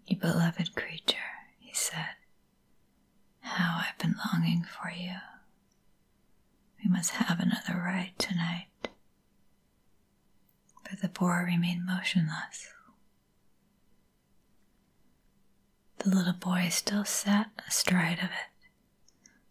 You 0.06 0.18
beloved 0.18 0.76
creature, 0.76 1.18
he 1.60 1.74
said, 1.74 2.16
how 3.42 3.80
I've 3.82 3.98
been 3.98 4.16
longing 4.34 4.64
for 4.64 4.92
you. 4.92 5.16
We 6.84 6.90
must 6.90 7.12
have 7.12 7.40
another 7.40 7.80
ride 7.82 8.14
tonight. 8.18 8.68
But 10.84 11.02
the 11.02 11.08
boar 11.10 11.46
remained 11.48 11.86
motionless. 11.86 12.68
The 16.00 16.10
little 16.10 16.34
boy 16.34 16.68
still 16.70 17.06
sat 17.06 17.52
astride 17.68 18.20
of 18.20 18.26
it 18.26 18.53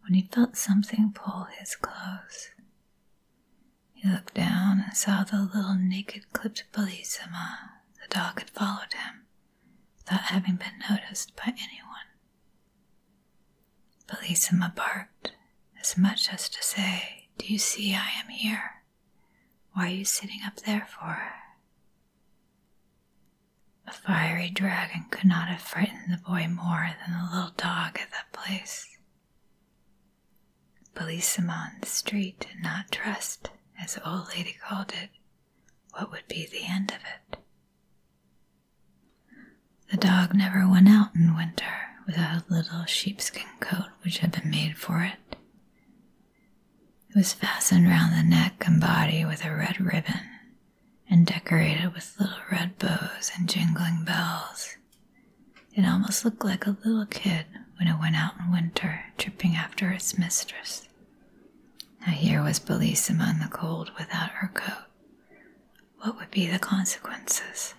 when 0.03 0.15
he 0.15 0.29
felt 0.33 0.57
something 0.57 1.13
pull 1.13 1.45
his 1.59 1.77
clothes. 1.77 2.51
He 3.95 4.09
looked 4.09 4.35
down 4.35 4.81
and 4.81 4.97
saw 4.97 5.23
the 5.25 5.43
little 5.43 5.75
naked 5.75 6.33
clipped 6.33 6.65
Bellissima. 6.73 7.71
The 8.03 8.09
dog 8.15 8.39
had 8.41 8.51
followed 8.51 8.93
him 8.95 9.27
without 9.99 10.23
having 10.23 10.57
been 10.57 10.83
noticed 10.91 11.37
by 11.37 11.49
anyone. 11.49 12.09
Bellissima 14.09 14.75
barked, 14.75 15.33
as 15.81 15.97
much 15.97 16.33
as 16.33 16.49
to 16.49 16.63
say, 16.63 17.29
Do 17.39 17.47
you 17.47 17.59
see 17.59 17.95
I 17.95 18.09
am 18.23 18.29
here? 18.29 18.83
Why 19.73 19.87
are 19.87 19.91
you 19.91 20.05
sitting 20.05 20.41
up 20.45 20.57
there 20.61 20.87
for? 20.87 21.33
A 23.87 23.93
fiery 23.93 24.51
dragon 24.51 25.07
could 25.11 25.25
not 25.27 25.49
have 25.49 25.61
frightened 25.63 26.13
the 26.13 26.19
boy 26.19 26.47
more 26.49 26.95
than 27.05 27.17
the 27.19 27.25
little 27.35 27.53
dog 27.57 27.99
at 27.99 28.11
that 28.11 28.33
place. 28.33 28.92
The 30.95 31.87
street 31.89 32.41
did 32.41 32.63
not 32.63 32.91
trust, 32.93 33.51
as 33.81 33.95
the 33.95 34.09
old 34.09 34.29
lady 34.37 34.57
called 34.67 34.93
it, 35.03 35.11
what 35.93 36.11
would 36.11 36.27
be 36.29 36.47
the 36.47 36.65
end 36.65 36.91
of 36.91 36.99
it. 36.99 37.39
The 39.91 39.97
dog 39.97 40.35
never 40.35 40.69
went 40.69 40.89
out 40.89 41.15
in 41.15 41.37
winter 41.37 41.91
without 42.07 42.49
a 42.49 42.53
little 42.53 42.85
sheepskin 42.87 43.49
coat 43.61 43.91
which 44.05 44.19
had 44.19 44.33
been 44.33 44.51
made 44.51 44.77
for 44.77 45.03
it. 45.03 45.37
It 47.11 47.17
was 47.17 47.33
fastened 47.33 47.87
round 47.89 48.13
the 48.15 48.23
neck 48.23 48.65
and 48.67 48.81
body 48.81 49.25
with 49.25 49.45
a 49.45 49.55
red 49.55 49.81
ribbon 49.81 50.29
and 51.11 51.27
decorated 51.27 51.93
with 51.95 52.17
little 52.19 52.39
red 52.51 52.79
bows 52.79 53.31
and 53.37 53.49
jingling 53.49 54.05
bells. 54.05 54.77
It 55.75 55.85
almost 55.85 56.25
looked 56.25 56.45
like 56.45 56.67
a 56.67 56.77
little 56.85 57.07
kid 57.07 57.47
when 57.83 57.93
it 57.93 57.99
went 57.99 58.15
out 58.15 58.35
in 58.39 58.53
winter, 58.53 59.07
tripping 59.19 59.57
after 59.57 59.91
its 59.91 60.17
mistress. 60.17 60.87
Now 62.07 62.13
here 62.13 62.41
was 62.41 62.61
Bellissima 62.61 63.29
in 63.29 63.41
the 63.41 63.49
cold 63.49 63.91
without 63.99 64.31
her 64.31 64.53
coat. 64.55 64.85
what 65.99 66.17
would 66.17 66.31
be 66.31 66.47
the 66.47 66.61
consequences? 66.61 67.75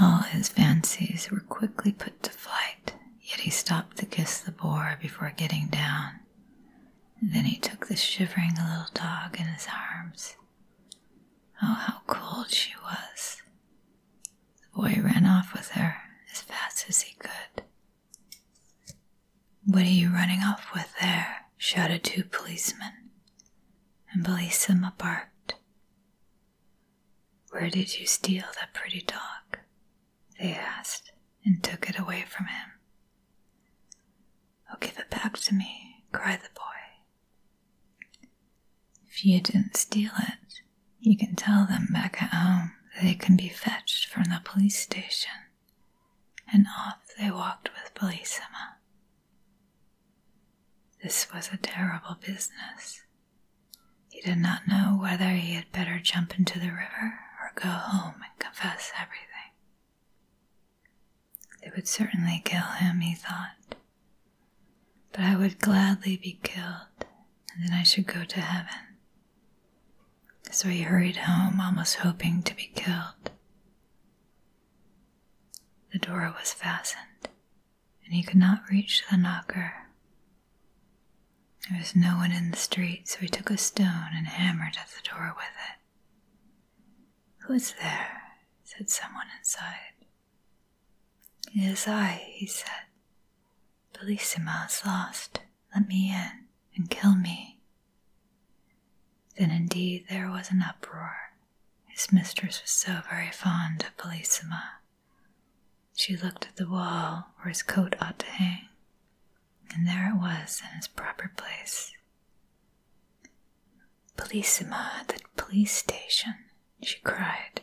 All 0.00 0.22
his 0.22 0.48
fancies 0.48 1.30
were 1.30 1.38
quickly 1.38 1.92
put 1.92 2.20
to 2.24 2.32
flight, 2.32 2.94
yet 3.20 3.40
he 3.40 3.50
stopped 3.50 3.98
to 3.98 4.06
kiss 4.06 4.40
the 4.40 4.50
boar 4.50 4.98
before 5.00 5.32
getting 5.36 5.68
down. 5.68 6.18
then 7.22 7.44
he 7.44 7.56
took 7.58 7.86
the 7.86 7.94
shivering 7.94 8.54
little 8.56 8.86
dog 8.92 9.38
in 9.38 9.46
his 9.46 9.68
arms. 9.68 10.34
Oh, 11.62 11.74
how 11.74 12.00
cold 12.08 12.50
she 12.50 12.72
was. 12.82 13.40
The 14.62 14.80
boy 14.80 15.00
ran 15.00 15.26
off 15.26 15.52
with 15.52 15.68
her 15.72 15.94
as 16.32 16.40
fast 16.40 16.86
as 16.88 17.02
he 17.02 17.14
could. 17.14 17.62
What 19.70 19.82
are 19.82 19.84
you 19.84 20.08
running 20.12 20.40
off 20.40 20.74
with 20.74 20.92
there? 21.00 21.46
shouted 21.56 22.02
two 22.02 22.24
policemen, 22.24 23.10
and 24.12 24.24
Bellissima 24.24 24.98
barked. 24.98 25.54
Where 27.50 27.70
did 27.70 27.96
you 27.96 28.04
steal 28.04 28.46
that 28.58 28.74
pretty 28.74 29.02
dog? 29.02 29.60
They 30.40 30.54
asked, 30.54 31.12
and 31.44 31.62
took 31.62 31.88
it 31.88 32.00
away 32.00 32.24
from 32.26 32.46
him. 32.46 32.70
Oh, 34.72 34.76
give 34.80 34.98
it 34.98 35.08
back 35.08 35.38
to 35.38 35.54
me, 35.54 36.02
cried 36.10 36.40
the 36.40 36.48
boy. 36.52 38.26
If 39.08 39.24
you 39.24 39.40
didn't 39.40 39.76
steal 39.76 40.10
it, 40.18 40.62
you 40.98 41.16
can 41.16 41.36
tell 41.36 41.64
them 41.64 41.86
back 41.92 42.20
at 42.20 42.34
home 42.34 42.72
that 42.96 43.04
it 43.08 43.20
can 43.20 43.36
be 43.36 43.48
fetched 43.48 44.08
from 44.08 44.24
the 44.24 44.40
police 44.42 44.80
station. 44.80 45.30
And 46.52 46.66
off 46.76 46.96
they 47.16 47.30
walked 47.30 47.70
with 47.72 47.94
Bellissima. 47.94 48.79
This 51.02 51.32
was 51.32 51.48
a 51.52 51.56
terrible 51.56 52.16
business. 52.20 53.02
He 54.10 54.20
did 54.20 54.38
not 54.38 54.68
know 54.68 54.98
whether 55.00 55.30
he 55.30 55.54
had 55.54 55.72
better 55.72 55.98
jump 55.98 56.38
into 56.38 56.58
the 56.58 56.70
river 56.70 57.18
or 57.40 57.52
go 57.54 57.68
home 57.68 58.16
and 58.16 58.38
confess 58.38 58.92
everything. 59.00 59.26
They 61.62 61.70
would 61.74 61.88
certainly 61.88 62.42
kill 62.44 62.60
him, 62.78 63.00
he 63.00 63.14
thought. 63.14 63.74
But 65.12 65.20
I 65.20 65.36
would 65.36 65.58
gladly 65.58 66.16
be 66.16 66.38
killed, 66.42 67.06
and 67.54 67.64
then 67.64 67.72
I 67.72 67.82
should 67.82 68.06
go 68.06 68.24
to 68.24 68.40
heaven. 68.40 68.96
So 70.50 70.68
he 70.68 70.82
hurried 70.82 71.16
home, 71.16 71.60
almost 71.60 71.96
hoping 71.96 72.42
to 72.42 72.54
be 72.54 72.70
killed. 72.74 73.30
The 75.92 75.98
door 75.98 76.34
was 76.38 76.52
fastened, 76.52 77.28
and 78.04 78.14
he 78.14 78.22
could 78.22 78.38
not 78.38 78.68
reach 78.70 79.04
the 79.10 79.16
knocker. 79.16 79.79
There 81.68 81.78
was 81.78 81.94
no 81.94 82.16
one 82.16 82.32
in 82.32 82.50
the 82.50 82.56
street, 82.56 83.08
so 83.08 83.18
he 83.18 83.28
took 83.28 83.50
a 83.50 83.56
stone 83.58 84.10
and 84.14 84.26
hammered 84.26 84.76
at 84.80 84.88
the 84.88 85.08
door 85.08 85.34
with 85.36 85.44
it. 85.44 85.78
Who 87.46 87.52
is 87.54 87.74
there? 87.80 88.22
said 88.64 88.88
someone 88.90 89.26
inside. 89.38 89.94
It 91.54 91.60
is 91.72 91.86
I, 91.88 92.22
he 92.32 92.46
said. 92.46 92.86
Bellissima 93.92 94.66
is 94.68 94.82
lost. 94.86 95.40
Let 95.74 95.88
me 95.88 96.10
in 96.10 96.46
and 96.76 96.90
kill 96.90 97.14
me. 97.14 97.60
Then 99.36 99.50
indeed 99.50 100.06
there 100.08 100.30
was 100.30 100.50
an 100.50 100.62
uproar. 100.62 101.32
His 101.86 102.12
mistress 102.12 102.60
was 102.62 102.70
so 102.70 103.00
very 103.08 103.30
fond 103.30 103.82
of 103.84 103.96
Bellissima. 103.96 104.62
She 105.94 106.16
looked 106.16 106.46
at 106.46 106.56
the 106.56 106.68
wall 106.68 107.28
where 107.36 107.48
his 107.48 107.62
coat 107.62 107.94
ought 108.00 108.18
to 108.20 108.26
hang, 108.26 108.68
and 109.74 109.86
there 109.86 110.10
it 110.10 110.18
was 110.18 110.60
in 110.70 110.76
its 110.78 110.88
proper 110.88 111.30
place. 111.36 111.92
Bellissima 114.16 114.92
at 115.00 115.08
the 115.08 115.20
police 115.36 115.72
station, 115.72 116.34
she 116.82 116.98
cried. 117.00 117.62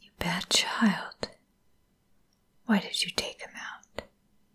You 0.00 0.10
bad 0.18 0.48
child. 0.50 1.28
Why 2.66 2.78
did 2.80 3.02
you 3.02 3.10
take 3.10 3.40
him 3.42 3.52
out? 3.56 4.02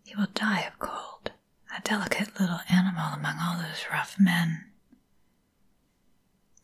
He 0.04 0.14
will 0.14 0.28
die 0.34 0.62
of 0.62 0.78
cold, 0.78 1.32
a 1.76 1.80
delicate 1.82 2.38
little 2.40 2.60
animal 2.68 3.12
among 3.14 3.38
all 3.40 3.58
those 3.58 3.84
rough 3.92 4.18
men. 4.18 4.66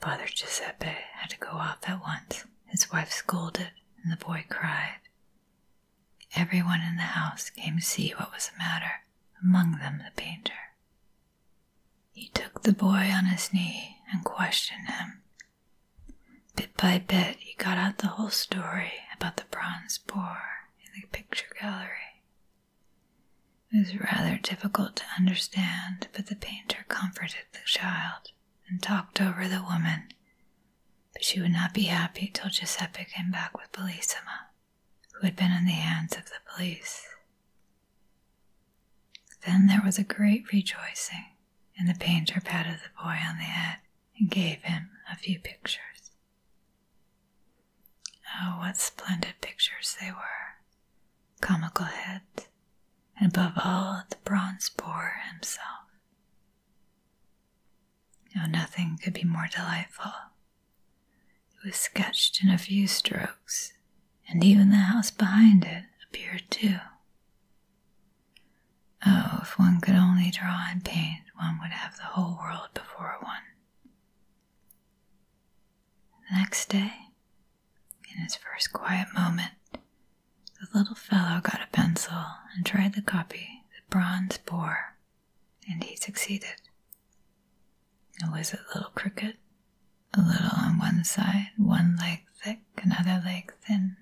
Father 0.00 0.26
Giuseppe 0.26 0.96
had 1.14 1.30
to 1.30 1.38
go 1.38 1.50
off 1.50 1.78
at 1.88 2.00
once. 2.00 2.44
His 2.66 2.90
wife 2.90 3.12
scolded, 3.12 3.70
and 4.02 4.10
the 4.12 4.16
boy 4.24 4.44
cried. 4.48 5.00
Everyone 6.34 6.80
in 6.80 6.96
the 6.96 7.02
house 7.02 7.50
came 7.50 7.76
to 7.76 7.82
see 7.82 8.10
what 8.10 8.32
was 8.32 8.48
the 8.48 8.58
matter, 8.58 9.01
among 9.42 9.78
them 9.78 9.98
the 10.04 10.12
painter. 10.16 10.52
He 12.12 12.28
took 12.28 12.62
the 12.62 12.72
boy 12.72 13.10
on 13.12 13.26
his 13.26 13.52
knee 13.52 13.98
and 14.12 14.24
questioned 14.24 14.88
him. 14.88 15.22
Bit 16.54 16.76
by 16.76 16.98
bit, 16.98 17.36
he 17.38 17.54
got 17.56 17.78
out 17.78 17.98
the 17.98 18.08
whole 18.08 18.30
story 18.30 18.92
about 19.14 19.36
the 19.36 19.44
bronze 19.50 19.98
boar 19.98 20.38
in 20.84 21.00
the 21.00 21.06
picture 21.08 21.46
gallery. 21.60 22.22
It 23.70 23.78
was 23.78 24.00
rather 24.12 24.36
difficult 24.38 24.96
to 24.96 25.04
understand, 25.18 26.08
but 26.12 26.26
the 26.26 26.36
painter 26.36 26.84
comforted 26.88 27.46
the 27.52 27.60
child 27.64 28.32
and 28.68 28.82
talked 28.82 29.20
over 29.20 29.48
the 29.48 29.62
woman. 29.62 30.12
But 31.12 31.24
she 31.24 31.40
would 31.40 31.52
not 31.52 31.72
be 31.74 31.84
happy 31.84 32.30
till 32.32 32.50
Giuseppe 32.50 33.04
came 33.04 33.30
back 33.30 33.56
with 33.56 33.72
Bellissima, 33.72 34.48
who 35.14 35.26
had 35.26 35.36
been 35.36 35.52
in 35.52 35.64
the 35.64 35.72
hands 35.72 36.12
of 36.16 36.26
the 36.26 36.40
police. 36.54 37.06
Then 39.46 39.66
there 39.66 39.82
was 39.84 39.98
a 39.98 40.04
great 40.04 40.52
rejoicing, 40.52 41.26
and 41.78 41.88
the 41.88 41.94
painter 41.94 42.40
patted 42.40 42.80
the 42.80 43.02
boy 43.02 43.18
on 43.28 43.38
the 43.38 43.44
head 43.44 43.78
and 44.18 44.30
gave 44.30 44.62
him 44.62 44.90
a 45.10 45.16
few 45.16 45.38
pictures. 45.40 46.12
Oh, 48.40 48.58
what 48.58 48.76
splendid 48.76 49.34
pictures 49.40 49.96
they 50.00 50.10
were! 50.10 50.56
Comical 51.40 51.86
heads, 51.86 52.48
and 53.18 53.32
above 53.32 53.52
all, 53.56 54.04
the 54.08 54.16
bronze 54.24 54.68
boar 54.68 55.20
himself. 55.30 55.66
No, 58.34 58.46
nothing 58.46 58.98
could 59.02 59.12
be 59.12 59.24
more 59.24 59.48
delightful. 59.54 60.12
It 61.56 61.66
was 61.66 61.76
sketched 61.76 62.42
in 62.42 62.48
a 62.50 62.58
few 62.58 62.86
strokes, 62.86 63.72
and 64.28 64.42
even 64.42 64.70
the 64.70 64.76
house 64.76 65.10
behind 65.10 65.64
it 65.64 65.84
appeared 66.08 66.44
too. 66.50 66.78
Oh, 69.04 69.40
if 69.42 69.58
one 69.58 69.80
could 69.80 69.94
only 69.94 70.30
draw 70.30 70.66
and 70.70 70.84
paint, 70.84 71.22
one 71.36 71.58
would 71.60 71.72
have 71.72 71.96
the 71.96 72.04
whole 72.04 72.38
world 72.40 72.68
before 72.74 73.16
one. 73.20 73.42
The 76.30 76.36
next 76.38 76.68
day, 76.68 76.92
in 78.14 78.22
his 78.22 78.36
first 78.36 78.72
quiet 78.72 79.08
moment, 79.14 79.52
the 79.72 80.78
little 80.78 80.94
fellow 80.94 81.40
got 81.40 81.60
a 81.62 81.66
pencil 81.72 82.24
and 82.54 82.64
tried 82.64 82.94
to 82.94 83.02
copy 83.02 83.64
the 83.74 83.90
bronze 83.90 84.38
boar, 84.38 84.94
and 85.68 85.82
he 85.82 85.96
succeeded. 85.96 86.60
It 88.22 88.30
was 88.30 88.54
a 88.54 88.60
little 88.74 88.90
crooked, 88.94 89.36
a 90.14 90.20
little 90.20 90.50
on 90.56 90.78
one 90.78 91.04
side, 91.04 91.50
one 91.56 91.96
leg 91.96 92.20
thick, 92.34 92.60
another 92.82 93.20
leg 93.24 93.52
thin. 93.66 93.96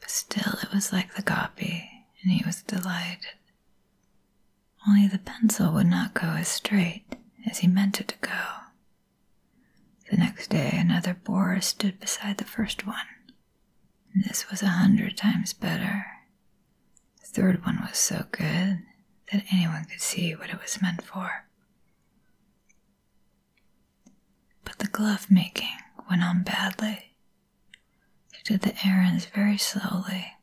But 0.00 0.10
still, 0.10 0.54
it 0.62 0.72
was 0.72 0.92
like 0.92 1.14
the 1.14 1.22
copy, 1.22 2.06
and 2.22 2.32
he 2.32 2.44
was 2.44 2.62
delighted. 2.62 3.26
Only 4.86 5.06
the 5.08 5.18
pencil 5.18 5.72
would 5.72 5.86
not 5.86 6.14
go 6.14 6.26
as 6.28 6.48
straight 6.48 7.16
as 7.46 7.58
he 7.58 7.66
meant 7.66 8.00
it 8.00 8.08
to 8.08 8.16
go. 8.20 8.46
The 10.10 10.16
next 10.16 10.48
day, 10.50 10.70
another 10.74 11.14
boar 11.14 11.60
stood 11.60 11.98
beside 12.00 12.36
the 12.38 12.44
first 12.44 12.86
one. 12.86 13.06
And 14.14 14.24
This 14.24 14.50
was 14.50 14.62
a 14.62 14.68
hundred 14.68 15.16
times 15.16 15.52
better. 15.52 16.06
The 17.20 17.26
third 17.26 17.64
one 17.64 17.80
was 17.80 17.98
so 17.98 18.26
good 18.30 18.82
that 19.32 19.44
anyone 19.50 19.84
could 19.86 20.00
see 20.00 20.34
what 20.34 20.50
it 20.50 20.60
was 20.60 20.80
meant 20.82 21.02
for. 21.02 21.46
But 24.64 24.78
the 24.78 24.86
glove 24.88 25.30
making 25.30 25.76
went 26.08 26.22
on 26.22 26.42
badly. 26.42 27.14
He 28.32 28.42
did 28.44 28.62
the 28.62 28.76
errands 28.86 29.26
very 29.26 29.58
slowly. 29.58 30.33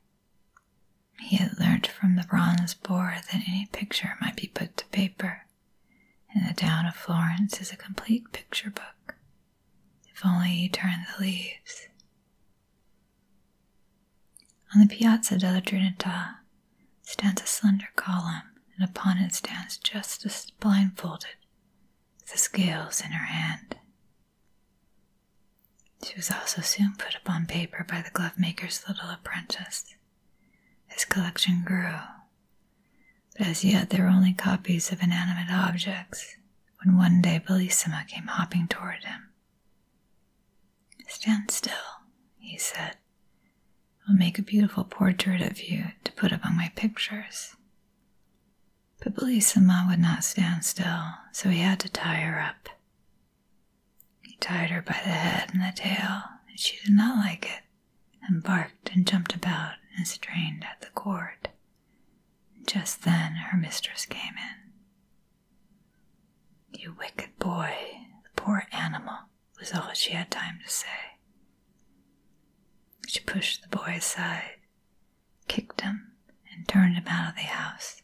He 1.21 1.38
had 1.38 1.57
learnt 1.60 1.88
from 1.88 2.15
the 2.15 2.23
bronze 2.23 2.73
boar 2.73 3.17
that 3.31 3.47
any 3.47 3.67
picture 3.71 4.17
might 4.19 4.36
be 4.36 4.47
put 4.47 4.75
to 4.77 4.86
paper, 4.88 5.45
and 6.34 6.47
the 6.47 6.53
town 6.53 6.86
of 6.86 6.95
Florence 6.95 7.62
is 7.62 7.71
a 7.71 7.77
complete 7.77 8.31
picture 8.34 8.69
book, 8.69 9.15
if 10.13 10.25
only 10.25 10.51
you 10.51 10.69
turn 10.69 11.05
the 11.05 11.23
leaves. 11.23 11.88
On 14.73 14.81
the 14.81 14.88
Piazza 14.88 15.38
della 15.38 15.62
Trinità 15.62 16.38
stands 17.03 17.41
a 17.41 17.45
slender 17.47 17.89
column, 17.95 18.51
and 18.75 18.84
upon 18.89 19.17
it 19.17 19.34
stands 19.34 19.77
Justice 19.77 20.49
blindfolded, 20.60 21.36
with 22.19 22.31
the 22.31 22.38
scales 22.38 23.01
in 23.01 23.12
her 23.12 23.25
hand. 23.25 23.75
She 26.03 26.15
was 26.15 26.31
also 26.31 26.62
soon 26.62 26.95
put 26.97 27.15
upon 27.15 27.45
paper 27.45 27.86
by 27.88 28.01
the 28.01 28.10
glovemaker's 28.10 28.84
little 28.88 29.10
apprentice. 29.10 29.95
His 30.91 31.06
collection 31.06 31.63
grew, 31.65 31.99
but 33.38 33.47
as 33.47 33.63
yet 33.63 33.89
there 33.89 34.04
were 34.04 34.10
only 34.10 34.34
copies 34.34 34.91
of 34.91 35.01
inanimate 35.01 35.51
objects 35.51 36.36
when 36.84 36.97
one 36.97 37.21
day 37.21 37.39
Bellissima 37.39 38.06
came 38.08 38.27
hopping 38.27 38.67
toward 38.67 39.04
him. 39.04 39.30
Stand 41.08 41.51
still, 41.51 41.73
he 42.38 42.58
said. 42.58 42.97
I'll 44.08 44.15
make 44.15 44.39
a 44.39 44.43
beautiful 44.43 44.84
portrait 44.84 45.41
of 45.41 45.62
you 45.62 45.91
to 46.04 46.12
put 46.13 46.32
among 46.32 46.56
my 46.58 46.71
pictures. 46.75 47.56
But 49.04 49.15
Bellissima 49.15 49.86
would 49.89 49.99
not 49.99 50.23
stand 50.23 50.63
still, 50.65 51.04
so 51.32 51.49
he 51.49 51.60
had 51.60 51.80
to 51.82 51.89
tie 51.89 52.21
her 52.21 52.39
up. 52.39 52.69
He 54.21 54.36
tied 54.38 54.69
her 54.71 54.82
by 54.82 54.99
the 55.04 55.12
head 55.12 55.51
and 55.54 55.62
the 55.62 55.71
tail, 55.75 56.23
and 56.49 56.60
she 56.60 56.77
did 56.84 56.93
not 56.93 57.17
like 57.17 57.45
it, 57.45 57.63
and 58.23 58.43
barked 58.43 58.91
and 58.93 59.06
jumped 59.08 59.36
about 59.36 59.73
and 59.97 60.08
strained 60.08 60.63
at 60.63 60.82
the 60.82 60.89
cord. 60.93 61.49
Just 62.65 63.04
then 63.04 63.34
her 63.51 63.58
mistress 63.58 64.06
came 64.06 64.34
in. 64.38 64.71
You 66.80 66.93
wicked 66.97 67.38
boy, 67.39 67.75
the 68.23 68.41
poor 68.41 68.67
animal, 68.71 69.17
was 69.60 69.73
all 69.73 69.93
she 69.93 70.12
had 70.13 70.32
time 70.32 70.60
to 70.63 70.69
say. 70.71 70.88
She 73.08 73.19
pushed 73.21 73.62
the 73.63 73.75
boy 73.77 73.95
aside, 73.97 74.56
kicked 75.47 75.82
him, 75.82 76.13
and 76.54 76.67
turned 76.67 76.95
him 76.95 77.08
out 77.08 77.30
of 77.30 77.36
the 77.36 77.41
house, 77.41 78.01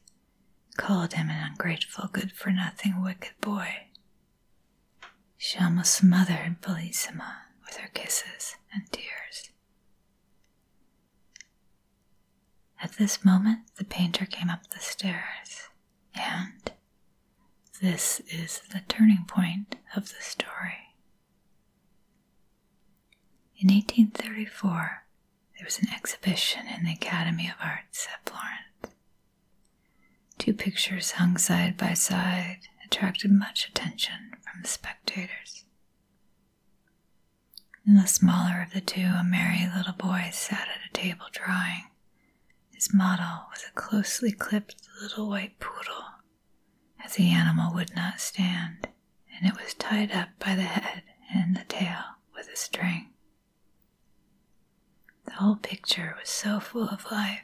called 0.76 1.14
him 1.14 1.30
an 1.30 1.44
ungrateful, 1.52 2.10
good 2.12 2.32
for 2.34 2.52
nothing, 2.52 3.02
wicked 3.02 3.40
boy. 3.42 3.88
She 5.38 5.60
almost 5.60 5.94
smothered 5.96 6.62
Bellissima 6.62 7.38
with 7.66 7.78
her 7.78 7.90
kisses 7.94 8.56
and 8.74 8.92
tears. 8.92 9.50
At 12.82 12.94
this 12.94 13.26
moment, 13.26 13.76
the 13.76 13.86
painter 13.86 14.26
came 14.26 14.50
up 14.50 14.68
the 14.70 14.80
stairs, 14.80 15.70
and 16.14 16.72
this 17.82 18.20
is 18.30 18.62
the 18.72 18.82
turning 18.88 19.26
point 19.28 19.76
of 19.96 20.10
the 20.10 20.22
story. 20.22 20.94
In 23.60 23.70
1834, 23.70 25.04
there 25.58 25.66
was 25.66 25.80
an 25.80 25.90
exhibition 25.94 26.68
in 26.68 26.86
the 26.86 26.94
Academy 26.94 27.48
of 27.48 27.56
Arts 27.60 28.08
at 28.14 28.30
Florence. 28.30 28.96
Two 30.38 30.54
pictures 30.54 31.12
hung 31.14 31.38
side 31.38 31.78
by 31.78 31.94
side 31.94 32.60
attracted 32.86 33.32
much 33.32 33.68
attention 33.68 34.34
from 34.42 34.62
the 34.62 34.68
spectators. 34.68 35.66
In 37.86 37.96
the 37.96 38.08
smaller 38.08 38.62
of 38.62 38.74
the 38.74 38.82
two, 38.82 39.02
a 39.02 39.24
merry 39.24 39.68
little 39.76 39.94
boy 39.94 40.30
sat 40.32 40.68
at 40.68 40.90
a 40.90 40.94
table 40.94 41.26
drawing. 41.32 41.86
His 42.78 42.94
model 42.94 43.48
was 43.50 43.64
a 43.68 43.72
closely 43.72 44.32
clipped 44.32 44.76
little 45.02 45.28
white 45.30 45.60
poodle, 45.60 46.06
as 47.04 47.16
the 47.16 47.32
animal 47.32 47.74
would 47.74 47.96
not 47.96 48.20
stand, 48.20 48.90
and 49.36 49.50
it 49.50 49.60
was 49.60 49.74
tied 49.74 50.12
up 50.12 50.30
by 50.38 50.54
the 50.54 50.62
head 50.62 51.02
and 51.34 51.56
the 51.56 51.64
tail 51.64 52.04
with 52.36 52.48
a 52.50 52.56
string. 52.56 53.10
The 55.26 55.32
whole 55.32 55.56
picture 55.56 56.16
was 56.20 56.30
so 56.30 56.60
full 56.60 56.88
of 56.88 57.12
life 57.12 57.42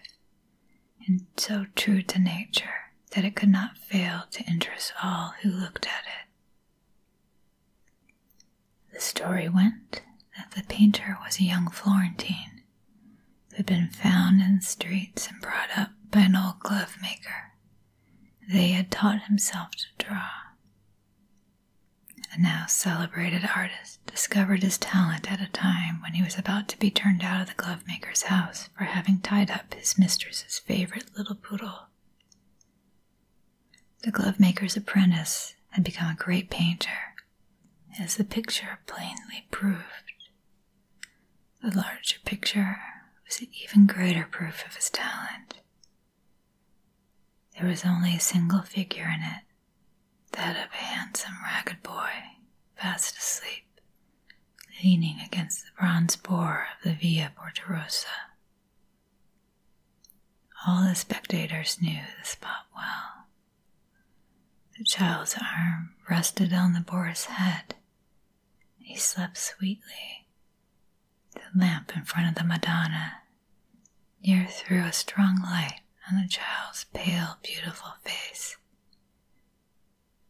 and 1.07 1.25
so 1.35 1.65
true 1.75 2.03
to 2.03 2.19
nature 2.19 2.91
that 3.15 3.25
it 3.25 3.35
could 3.35 3.49
not 3.49 3.75
fail 3.75 4.25
to 4.29 4.43
interest 4.43 4.93
all 5.01 5.33
who 5.41 5.49
looked 5.49 5.87
at 5.87 6.03
it. 6.05 6.29
The 8.93 8.99
story 9.01 9.49
went 9.49 10.03
that 10.37 10.51
the 10.51 10.61
painter 10.71 11.17
was 11.25 11.39
a 11.39 11.43
young 11.43 11.71
Florentine 11.71 12.52
had 13.55 13.65
been 13.65 13.89
found 13.89 14.41
in 14.41 14.57
the 14.57 14.61
streets 14.63 15.27
and 15.27 15.41
brought 15.41 15.69
up 15.77 15.91
by 16.11 16.21
an 16.21 16.35
old 16.35 16.59
glove 16.59 16.97
maker. 17.01 17.53
They 18.49 18.69
had 18.69 18.91
taught 18.91 19.23
himself 19.23 19.71
to 19.71 20.05
draw. 20.05 20.29
A 22.35 22.41
now 22.41 22.65
celebrated 22.67 23.47
artist 23.55 24.03
discovered 24.07 24.63
his 24.63 24.77
talent 24.77 25.31
at 25.31 25.39
a 25.41 25.51
time 25.51 26.01
when 26.01 26.13
he 26.13 26.23
was 26.23 26.37
about 26.37 26.67
to 26.69 26.79
be 26.79 26.89
turned 26.89 27.23
out 27.23 27.41
of 27.41 27.47
the 27.47 27.53
glove 27.53 27.83
maker's 27.87 28.23
house 28.23 28.69
for 28.77 28.85
having 28.85 29.19
tied 29.19 29.51
up 29.51 29.73
his 29.73 29.97
mistress's 29.99 30.59
favorite 30.59 31.15
little 31.15 31.35
poodle. 31.35 31.87
The 34.03 34.11
glove 34.11 34.39
maker's 34.39 34.75
apprentice 34.75 35.55
had 35.69 35.83
become 35.83 36.11
a 36.11 36.15
great 36.15 36.49
painter, 36.49 37.15
as 37.99 38.15
the 38.17 38.23
picture 38.23 38.79
plainly 38.87 39.47
proved. 39.51 39.83
The 41.61 41.75
larger 41.75 42.17
picture 42.25 42.77
was 43.33 43.47
an 43.47 43.53
even 43.63 43.87
greater 43.87 44.27
proof 44.29 44.63
of 44.67 44.75
his 44.75 44.89
talent. 44.91 45.55
There 47.57 47.67
was 47.67 47.83
only 47.85 48.15
a 48.15 48.19
single 48.19 48.61
figure 48.61 49.05
in 49.05 49.21
it, 49.23 49.43
that 50.33 50.55
of 50.55 50.71
a 50.71 50.83
handsome, 50.83 51.33
ragged 51.43 51.81
boy, 51.81 52.11
fast 52.75 53.17
asleep, 53.17 53.79
leaning 54.83 55.19
against 55.25 55.65
the 55.65 55.71
bronze 55.79 56.15
boar 56.15 56.67
of 56.77 56.83
the 56.83 56.93
Via 56.93 57.31
Portarossa. 57.35 58.05
All 60.67 60.83
the 60.83 60.95
spectators 60.95 61.81
knew 61.81 62.01
the 62.19 62.27
spot 62.27 62.67
well. 62.75 63.25
The 64.77 64.83
child's 64.83 65.35
arm 65.35 65.95
rested 66.07 66.53
on 66.53 66.73
the 66.73 66.81
boar's 66.81 67.25
head, 67.25 67.75
he 68.79 68.95
slept 68.95 69.37
sweetly. 69.37 70.27
The 71.33 71.41
lamp 71.59 71.95
in 71.95 72.03
front 72.03 72.29
of 72.29 72.35
the 72.35 72.43
Madonna 72.43 73.22
near 74.23 74.47
threw 74.47 74.83
a 74.83 74.93
strong 74.93 75.41
light 75.41 75.81
on 76.09 76.21
the 76.21 76.27
child's 76.27 76.85
pale, 76.93 77.37
beautiful 77.43 77.91
face. 78.03 78.57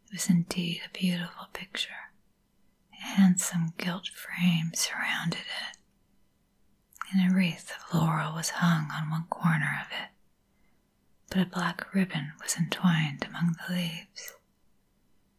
It 0.07 0.13
was 0.13 0.29
indeed 0.29 0.81
a 0.85 0.97
beautiful 0.97 1.47
picture. 1.53 2.11
A 2.93 3.05
handsome 3.05 3.73
gilt 3.77 4.07
frame 4.07 4.71
surrounded 4.73 5.39
it, 5.41 5.77
and 7.11 7.31
a 7.31 7.35
wreath 7.35 7.71
of 7.71 7.93
laurel 7.93 8.33
was 8.33 8.49
hung 8.49 8.89
on 8.91 9.09
one 9.09 9.25
corner 9.29 9.79
of 9.85 9.91
it, 9.91 10.09
but 11.29 11.39
a 11.41 11.45
black 11.45 11.93
ribbon 11.93 12.33
was 12.41 12.55
entwined 12.57 13.25
among 13.27 13.55
the 13.67 13.73
leaves, 13.73 14.33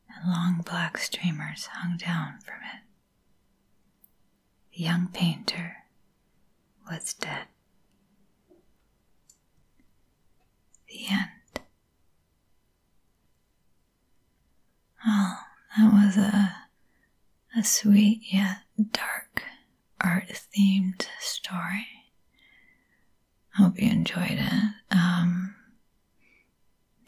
and 0.08 0.30
long 0.30 0.62
black 0.64 0.98
streamers 0.98 1.66
hung 1.66 1.96
down 1.96 2.38
from 2.40 2.60
it. 2.74 2.82
The 4.76 4.82
young 4.82 5.08
painter 5.08 5.84
was 6.90 7.14
dead. 7.14 7.46
The 10.94 11.06
end. 11.10 11.60
Oh, 15.06 15.38
that 15.76 15.92
was 15.92 16.16
a, 16.16 16.54
a 17.56 17.64
sweet 17.64 18.22
yet 18.32 18.58
dark 18.92 19.42
art 20.00 20.28
themed 20.56 21.06
story. 21.20 21.86
Hope 23.56 23.80
you 23.80 23.90
enjoyed 23.90 24.38
it. 24.38 24.74
Um, 24.90 25.54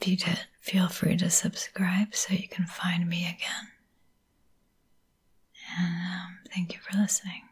if 0.00 0.08
you 0.08 0.16
did, 0.16 0.40
feel 0.60 0.88
free 0.88 1.16
to 1.16 1.30
subscribe 1.30 2.14
so 2.14 2.34
you 2.34 2.48
can 2.48 2.66
find 2.66 3.08
me 3.08 3.22
again. 3.24 3.68
And 5.78 5.94
um, 5.94 6.38
thank 6.52 6.72
you 6.72 6.78
for 6.80 6.96
listening. 6.98 7.42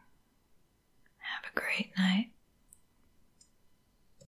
Have 1.19 1.51
a 1.51 1.59
great 1.59 1.91
night. 1.97 2.29